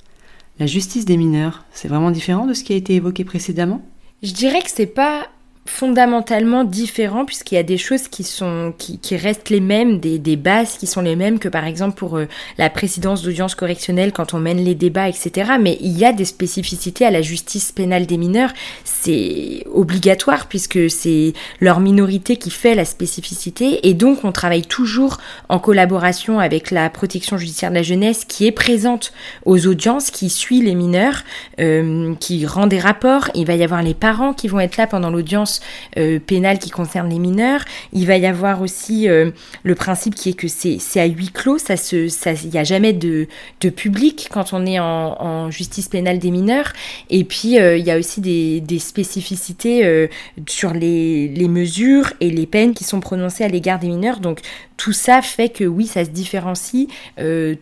La 0.59 0.67
justice 0.67 1.05
des 1.05 1.17
mineurs, 1.17 1.65
c'est 1.73 1.89
vraiment 1.89 2.11
différent 2.11 2.47
de 2.47 2.55
ce 2.55 2.65
qui 2.65 2.73
a 2.73 2.77
été 2.77 2.95
évoqué 2.95 3.25
précédemment? 3.25 3.87
Je 4.23 4.33
dirais 4.33 4.61
que 4.61 4.71
c'est 4.71 4.87
pas 4.87 5.29
fondamentalement 5.69 6.65
différent 6.65 7.25
puisqu'il 7.25 7.57
y 7.57 7.59
a 7.59 7.63
des 7.63 7.79
choses 7.79 8.09
qui 8.09 8.25
sont 8.25 8.73
qui, 8.79 8.99
qui 8.99 9.17
restent 9.17 9.51
les 9.51 9.61
mêmes, 9.61 10.01
des, 10.01 10.19
des, 10.19 10.37
bases 10.37 10.77
qui 10.79 10.87
sont 10.87 11.03
les 11.03 11.15
mêmes 11.15 11.39
que 11.39 11.49
par 11.49 11.65
exemple 11.65 11.97
pour 11.97 12.17
euh, 12.17 12.27
la 12.57 12.71
présidence 12.71 13.23
d'audience 13.23 13.55
correctionnelle 13.55 14.13
quand 14.13 14.35
on 14.35 14.41
mène 14.41 14.65
les 14.65 14.75
débats, 14.75 15.09
etc. 15.09 15.53
Mais 15.61 15.77
il 15.81 15.97
y 15.97 16.05
a 16.05 16.13
des 16.13 16.25
spécificités 16.25 17.05
à 17.05 17.11
la 17.11 17.23
justice 17.23 17.71
pénale 17.73 18.07
des 18.07 18.17
mineurs. 18.17 18.53
C'est 18.85 19.65
obligatoire 19.73 20.47
puisque 20.47 20.91
c'est 20.91 21.35
leur 21.61 21.81
minorité 21.81 22.37
qui 22.37 22.51
fait 22.51 22.75
la 22.75 22.85
spécificité 22.85 23.87
et 23.89 23.95
donc 23.95 24.25
on 24.25 24.33
travaille 24.33 24.67
toujours 24.67 25.19
en 25.49 25.59
collaboration 25.59 26.41
avec 26.41 26.71
la 26.71 26.89
protection 26.91 27.37
judiciaire 27.37 27.71
de 27.71 27.77
la 27.77 27.83
jeunesse 27.83 28.25
qui 28.25 28.47
est 28.47 28.53
présente 28.53 29.13
aux 29.45 29.67
audiences, 29.67 30.11
qui 30.11 30.31
suit 30.31 30.63
les 30.63 30.75
mineurs, 30.75 31.25
euh, 31.61 32.15
qui 32.21 32.47
rend 32.47 32.67
des 32.67 32.81
rapports. 32.81 33.31
Il 33.35 33.47
va 33.47 33.55
y 33.55 33.63
avoir 33.63 33.83
les 33.83 33.95
parents 33.95 34.33
qui 34.33 34.49
vont 34.49 34.61
être 34.61 34.77
là 34.77 34.87
pendant 34.87 35.11
l'audience 35.11 35.58
euh, 35.97 36.19
pénale 36.19 36.59
qui 36.59 36.71
concerne 36.71 37.09
les 37.09 37.19
mineurs. 37.19 37.65
Il 37.93 38.07
va 38.07 38.17
y 38.17 38.27
avoir 38.27 38.63
aussi 38.63 39.09
euh, 39.09 39.31
le 39.63 39.75
principe 39.75 40.15
qui 40.15 40.31
est 40.31 40.35
que 40.35 40.49
c'est 40.49 40.79
à 41.01 41.07
huis 41.07 41.31
clos, 41.31 41.59
ça 41.59 41.77
se, 41.77 42.09
ça, 42.09 42.33
il 42.33 42.51
n'y 42.51 42.59
a 42.59 42.65
jamais 42.65 42.93
de, 42.93 43.27
de 43.61 43.69
public 43.71 44.29
quand 44.31 44.53
on 44.53 44.67
est 44.67 44.79
en, 44.79 45.21
en 45.21 45.51
justice 45.51 45.89
pénale 45.89 46.19
des 46.19 46.31
mineurs. 46.31 46.73
Et 47.11 47.25
puis 47.25 47.59
euh, 47.59 47.77
il 47.77 47.85
y 47.87 47.91
a 47.91 47.99
aussi 47.99 48.21
des, 48.21 48.61
des 48.61 48.79
spécificités 48.79 50.09
sur 50.49 50.73
les, 50.73 51.29
les 51.29 51.49
mesures 51.49 52.13
et 52.21 52.31
les 52.31 52.47
peines 52.47 52.75
qui 52.75 52.85
sont 52.85 53.01
prononcées 53.01 53.45
à 53.45 53.49
l'égard 53.49 53.79
des 53.79 53.89
mineurs. 53.89 54.21
Donc 54.21 54.41
tout 54.77 54.93
ça 54.93 55.23
fait 55.23 55.49
que 55.49 55.65
oui, 55.65 55.87
ça 55.87 56.05
se 56.05 56.11
différencie 56.11 56.89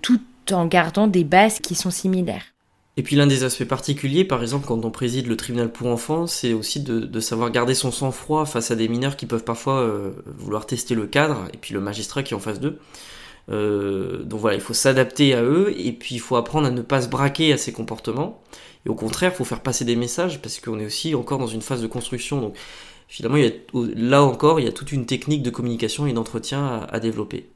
tout 0.03 0.21
en 0.53 0.67
gardant 0.67 1.07
des 1.07 1.25
bases 1.25 1.59
qui 1.59 1.75
sont 1.75 1.91
similaires. 1.91 2.56
Et 2.99 3.03
puis 3.03 3.15
l'un 3.15 3.27
des 3.27 3.45
aspects 3.45 3.65
particuliers, 3.65 4.25
par 4.25 4.41
exemple, 4.41 4.67
quand 4.67 4.83
on 4.85 4.91
préside 4.91 5.27
le 5.27 5.37
tribunal 5.37 5.71
pour 5.71 5.89
enfants, 5.89 6.27
c'est 6.27 6.55
aussi 6.55 6.81
de, 6.81 7.21
savoir 7.21 7.51
garder 7.51 7.75
son 7.75 7.91
sang-froid 7.91 8.47
face 8.47 8.71
à 8.71 8.77
des 8.77 8.89
mineurs 8.89 9.17
qui 9.17 9.27
peuvent 9.27 9.45
parfois 9.45 9.81
euh, 9.81 10.13
vouloir 10.39 10.65
tester 10.65 10.95
le 10.95 11.07
cadre, 11.07 11.45
et 11.53 11.59
puis 11.59 11.75
le 11.75 11.81
magistrat 11.81 12.23
qui 12.23 12.33
est 12.33 12.37
en 12.37 12.41
face 12.41 12.59
d'eux. 12.59 12.79
Euh, 13.51 14.23
donc 14.25 14.41
voilà, 14.41 14.57
il 14.57 14.63
faut 14.63 14.73
s'adapter 14.73 15.35
à 15.35 15.43
eux, 15.43 15.75
et 15.77 15.93
puis 15.93 16.15
il 16.15 16.21
faut 16.21 16.37
apprendre 16.37 16.67
à 16.67 16.71
ne 16.71 16.81
pas 16.81 17.03
se 17.03 17.09
braquer 17.09 17.53
à 17.53 17.59
ces 17.59 17.71
comportements. 17.71 18.43
Et 18.87 18.89
au 18.89 18.95
contraire, 18.95 19.33
il 19.35 19.37
faut 19.37 19.45
faire 19.45 19.61
passer 19.61 19.85
des 19.85 19.97
messages, 19.97 20.41
parce 20.41 20.59
qu'on 20.59 20.79
est 20.81 20.87
aussi 20.87 21.15
encore 21.15 21.39
dans 21.39 21.47
une 21.47 21.63
phase 21.63 21.83
de 21.83 21.87
construction. 21.87 22.41
Donc 22.41 22.57
finalement, 23.09 23.37
là 23.75 24.23
encore, 24.23 24.59
il 24.59 24.65
y 24.65 24.69
a 24.69 24.73
toute 24.73 24.91
une 24.91 25.05
technique 25.05 25.43
de 25.43 25.51
communication 25.51 26.07
et 26.07 26.15
d'entretien 26.15 26.87
à 26.91 26.99
développer. 26.99 27.51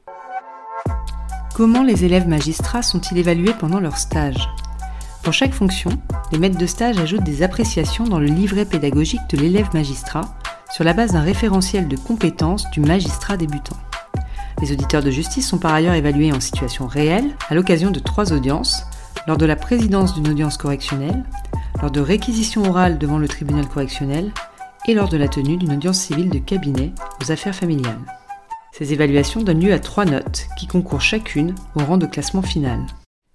Comment 1.55 1.81
les 1.81 2.05
élèves 2.05 2.27
magistrats 2.27 2.83
sont-ils 2.83 3.17
évalués 3.17 3.53
pendant 3.59 3.79
leur 3.79 3.97
stage? 3.97 4.47
Pour 5.23 5.33
chaque 5.33 5.53
fonction, 5.53 5.91
les 6.31 6.39
maîtres 6.39 6.57
de 6.57 6.65
stage 6.65 6.97
ajoutent 6.97 7.23
des 7.23 7.43
appréciations 7.43 8.05
dans 8.05 8.19
le 8.19 8.25
livret 8.25 8.65
pédagogique 8.65 9.21
de 9.29 9.37
l'élève 9.37 9.69
magistrat 9.73 10.35
sur 10.73 10.83
la 10.83 10.93
base 10.93 11.13
d'un 11.13 11.21
référentiel 11.21 11.87
de 11.87 11.97
compétences 11.97 12.69
du 12.71 12.79
magistrat 12.79 13.37
débutant. 13.37 13.77
Les 14.61 14.71
auditeurs 14.71 15.03
de 15.03 15.11
justice 15.11 15.47
sont 15.47 15.57
par 15.57 15.73
ailleurs 15.73 15.93
évalués 15.93 16.31
en 16.31 16.39
situation 16.39 16.87
réelle 16.87 17.35
à 17.49 17.55
l'occasion 17.55 17.91
de 17.91 17.99
trois 17.99 18.33
audiences, 18.33 18.83
lors 19.27 19.37
de 19.37 19.45
la 19.45 19.55
présidence 19.55 20.13
d'une 20.15 20.29
audience 20.29 20.57
correctionnelle, 20.57 21.23
lors 21.81 21.91
de 21.91 22.01
réquisitions 22.01 22.63
orales 22.63 22.97
devant 22.97 23.17
le 23.17 23.27
tribunal 23.27 23.67
correctionnel 23.67 24.31
et 24.87 24.93
lors 24.93 25.09
de 25.09 25.17
la 25.17 25.27
tenue 25.27 25.57
d'une 25.57 25.73
audience 25.73 25.99
civile 25.99 26.29
de 26.29 26.39
cabinet 26.39 26.93
aux 27.21 27.31
affaires 27.31 27.55
familiales. 27.55 28.01
Ces 28.71 28.93
évaluations 28.93 29.43
donnent 29.43 29.63
lieu 29.63 29.73
à 29.73 29.79
trois 29.79 30.05
notes 30.05 30.47
qui 30.57 30.67
concourent 30.67 31.01
chacune 31.01 31.53
au 31.75 31.83
rang 31.83 31.97
de 31.97 32.05
classement 32.05 32.41
final. 32.41 32.79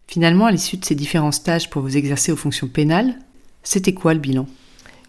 Finalement, 0.06 0.46
à 0.46 0.52
l'issue 0.52 0.76
de 0.76 0.84
ces 0.84 0.94
différents 0.94 1.32
stages 1.32 1.68
pour 1.68 1.82
vous 1.82 1.96
exercer 1.96 2.32
aux 2.32 2.36
fonctions 2.36 2.68
pénales, 2.68 3.18
c'était 3.62 3.94
quoi 3.94 4.14
le 4.14 4.20
bilan? 4.20 4.46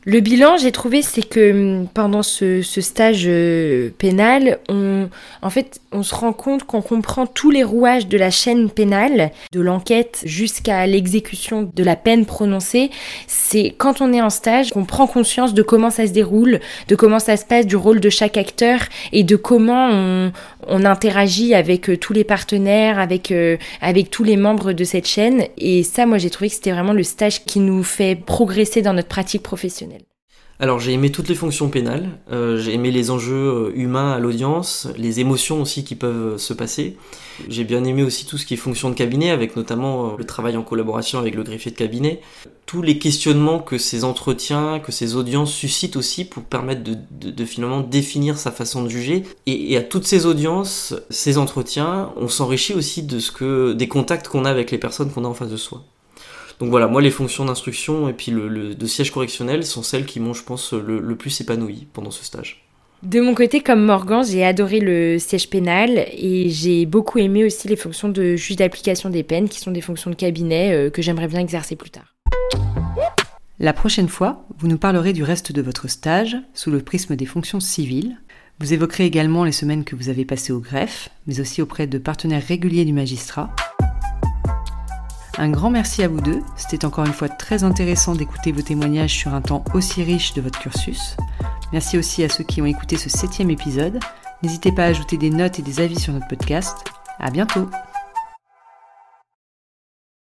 Le 0.09 0.21
bilan, 0.21 0.55
j'ai 0.55 0.71
trouvé, 0.71 1.01
c'est 1.01 1.21
que 1.21 1.51
hum, 1.51 1.87
pendant 1.93 2.23
ce, 2.23 2.61
stage 2.61 3.25
euh, 3.27 3.89
pénal, 3.97 4.57
on, 4.69 5.09
en 5.41 5.49
fait, 5.49 5.81
on 5.91 6.01
se 6.01 6.15
rend 6.15 6.31
compte 6.31 6.63
qu'on 6.63 6.81
comprend 6.81 7.27
tous 7.27 7.51
les 7.51 7.65
rouages 7.65 8.07
de 8.07 8.17
la 8.17 8.31
chaîne 8.31 8.69
pénale, 8.69 9.31
de 9.51 9.59
l'enquête 9.59 10.21
jusqu'à 10.23 10.87
l'exécution 10.87 11.69
de 11.75 11.83
la 11.83 11.97
peine 11.97 12.25
prononcée. 12.25 12.89
C'est 13.27 13.75
quand 13.77 13.99
on 13.99 14.13
est 14.13 14.21
en 14.21 14.29
stage 14.29 14.71
qu'on 14.71 14.85
prend 14.85 15.07
conscience 15.07 15.53
de 15.53 15.61
comment 15.61 15.89
ça 15.89 16.07
se 16.07 16.13
déroule, 16.13 16.61
de 16.87 16.95
comment 16.95 17.19
ça 17.19 17.35
se 17.35 17.43
passe, 17.43 17.65
du 17.65 17.75
rôle 17.75 17.99
de 17.99 18.09
chaque 18.09 18.37
acteur 18.37 18.79
et 19.11 19.25
de 19.25 19.35
comment 19.35 19.89
on, 19.91 20.31
on 20.67 20.85
interagit 20.85 21.53
avec 21.53 21.89
euh, 21.89 21.97
tous 21.97 22.13
les 22.13 22.23
partenaires, 22.23 22.99
avec, 22.99 23.31
euh, 23.31 23.57
avec 23.81 24.09
tous 24.09 24.23
les 24.23 24.37
membres 24.37 24.71
de 24.71 24.83
cette 24.85 25.07
chaîne. 25.07 25.43
Et 25.57 25.83
ça, 25.83 26.05
moi, 26.05 26.17
j'ai 26.17 26.29
trouvé 26.29 26.47
que 26.47 26.55
c'était 26.55 26.71
vraiment 26.71 26.93
le 26.93 27.03
stage 27.03 27.43
qui 27.43 27.59
nous 27.59 27.83
fait 27.83 28.15
progresser 28.15 28.81
dans 28.81 28.93
notre 28.93 29.09
pratique 29.09 29.43
professionnelle. 29.43 29.96
Alors 30.59 30.79
j'ai 30.79 30.91
aimé 30.93 31.11
toutes 31.11 31.29
les 31.29 31.35
fonctions 31.35 31.69
pénales, 31.69 32.09
euh, 32.31 32.57
j'ai 32.57 32.73
aimé 32.73 32.89
les 32.89 33.11
enjeux 33.11 33.71
humains 33.75 34.13
à 34.13 34.19
l'audience, 34.19 34.87
les 34.97 35.19
émotions 35.19 35.61
aussi 35.61 35.83
qui 35.83 35.93
peuvent 35.93 36.37
se 36.37 36.51
passer. 36.51 36.97
J'ai 37.47 37.63
bien 37.63 37.83
aimé 37.83 38.01
aussi 38.01 38.25
tout 38.25 38.39
ce 38.39 38.45
qui 38.47 38.55
est 38.55 38.57
fonction 38.57 38.89
de 38.89 38.95
cabinet, 38.95 39.29
avec 39.29 39.55
notamment 39.55 40.15
le 40.17 40.23
travail 40.23 40.57
en 40.57 40.63
collaboration 40.63 41.19
avec 41.19 41.35
le 41.35 41.43
greffier 41.43 41.69
de 41.69 41.75
cabinet. 41.75 42.21
Tous 42.65 42.81
les 42.81 42.97
questionnements 42.97 43.59
que 43.59 43.77
ces 43.77 44.03
entretiens, 44.03 44.79
que 44.79 44.91
ces 44.91 45.15
audiences 45.15 45.53
suscitent 45.53 45.95
aussi 45.95 46.25
pour 46.25 46.41
permettre 46.41 46.81
de, 46.83 47.45
finalement 47.45 47.81
définir 47.81 48.39
sa 48.39 48.51
façon 48.51 48.83
de 48.83 48.89
juger. 48.89 49.23
Et, 49.45 49.77
à 49.77 49.83
toutes 49.83 50.07
ces 50.07 50.25
audiences, 50.25 50.95
ces 51.11 51.37
entretiens, 51.37 52.11
on 52.17 52.27
s'enrichit 52.27 52.73
aussi 52.73 53.03
de 53.03 53.19
ce 53.19 53.31
que, 53.31 53.73
des 53.73 53.87
contacts 53.87 54.27
qu'on 54.27 54.43
a 54.43 54.49
avec 54.49 54.71
les 54.71 54.79
personnes 54.79 55.11
qu'on 55.11 55.23
a 55.23 55.27
en 55.27 55.35
face 55.35 55.51
de 55.51 55.57
soi. 55.57 55.83
Donc 56.59 56.69
voilà, 56.69 56.87
moi 56.87 57.01
les 57.01 57.11
fonctions 57.11 57.45
d'instruction 57.45 58.09
et 58.09 58.13
puis 58.13 58.31
le, 58.31 58.73
de 58.73 58.85
siège 58.87 59.11
correctionnel 59.11 59.63
sont 59.63 59.83
celles 59.83 60.05
qui 60.05 60.19
m'ont, 60.19 60.33
je 60.33 60.43
pense, 60.43 60.73
le, 60.73 61.15
plus 61.15 61.39
épanoui 61.39 61.87
pendant 61.93 62.11
ce 62.11 62.23
stage. 62.23 62.63
De 63.03 63.21
mon 63.21 63.35
côté, 63.35 63.61
comme 63.61 63.85
Morgan, 63.85 64.25
j'ai 64.25 64.43
adoré 64.43 64.79
le 64.79 65.19
siège 65.19 65.51
pénal 65.51 66.07
et 66.11 66.49
j'ai 66.49 66.87
beaucoup 66.87 67.19
aimé 67.19 67.45
aussi 67.45 67.67
les 67.67 67.75
fonctions 67.75 68.09
de 68.09 68.35
juge 68.35 68.55
d'application 68.55 69.11
des 69.11 69.21
peines, 69.21 69.49
qui 69.49 69.59
sont 69.59 69.69
des 69.69 69.81
fonctions 69.81 70.09
de 70.09 70.15
cabinet 70.15 70.73
euh, 70.73 70.89
que 70.89 71.03
j'aimerais 71.03 71.27
bien 71.27 71.39
exercer 71.39 71.75
plus 71.75 71.91
tard. 71.91 72.15
La 73.59 73.73
prochaine 73.73 74.07
fois, 74.07 74.45
vous 74.57 74.67
nous 74.67 74.79
parlerez 74.79 75.13
du 75.13 75.23
reste 75.23 75.51
de 75.51 75.61
votre 75.61 75.87
stage 75.87 76.37
sous 76.55 76.71
le 76.71 76.81
prisme 76.81 77.15
des 77.15 77.25
fonctions 77.27 77.59
civiles. 77.59 78.17
Vous 78.59 78.73
évoquerez 78.73 79.05
également 79.05 79.43
les 79.43 79.51
semaines 79.51 79.83
que 79.83 79.95
vous 79.95 80.09
avez 80.09 80.25
passées 80.25 80.53
au 80.53 80.59
greffe, 80.59 81.09
mais 81.27 81.39
aussi 81.39 81.61
auprès 81.61 81.85
de 81.85 81.99
partenaires 81.99 82.43
réguliers 82.47 82.85
du 82.85 82.93
magistrat. 82.93 83.51
Un 85.39 85.49
grand 85.49 85.69
merci 85.69 86.03
à 86.03 86.07
vous 86.07 86.19
deux. 86.19 86.41
C'était 86.55 86.85
encore 86.85 87.05
une 87.05 87.13
fois 87.13 87.29
très 87.29 87.63
intéressant 87.63 88.15
d'écouter 88.15 88.51
vos 88.51 88.61
témoignages 88.61 89.13
sur 89.13 89.33
un 89.33 89.41
temps 89.41 89.63
aussi 89.73 90.03
riche 90.03 90.33
de 90.33 90.41
votre 90.41 90.59
cursus. 90.59 91.15
Merci 91.71 91.97
aussi 91.97 92.23
à 92.23 92.29
ceux 92.29 92.43
qui 92.43 92.61
ont 92.61 92.65
écouté 92.65 92.97
ce 92.97 93.09
septième 93.09 93.51
épisode. 93.51 93.99
N'hésitez 94.41 94.71
pas 94.71 94.83
à 94.83 94.87
ajouter 94.87 95.17
des 95.17 95.29
notes 95.29 95.59
et 95.59 95.63
des 95.63 95.79
avis 95.79 95.99
sur 95.99 96.13
notre 96.13 96.27
podcast. 96.27 96.85
À 97.19 97.29
bientôt! 97.29 97.69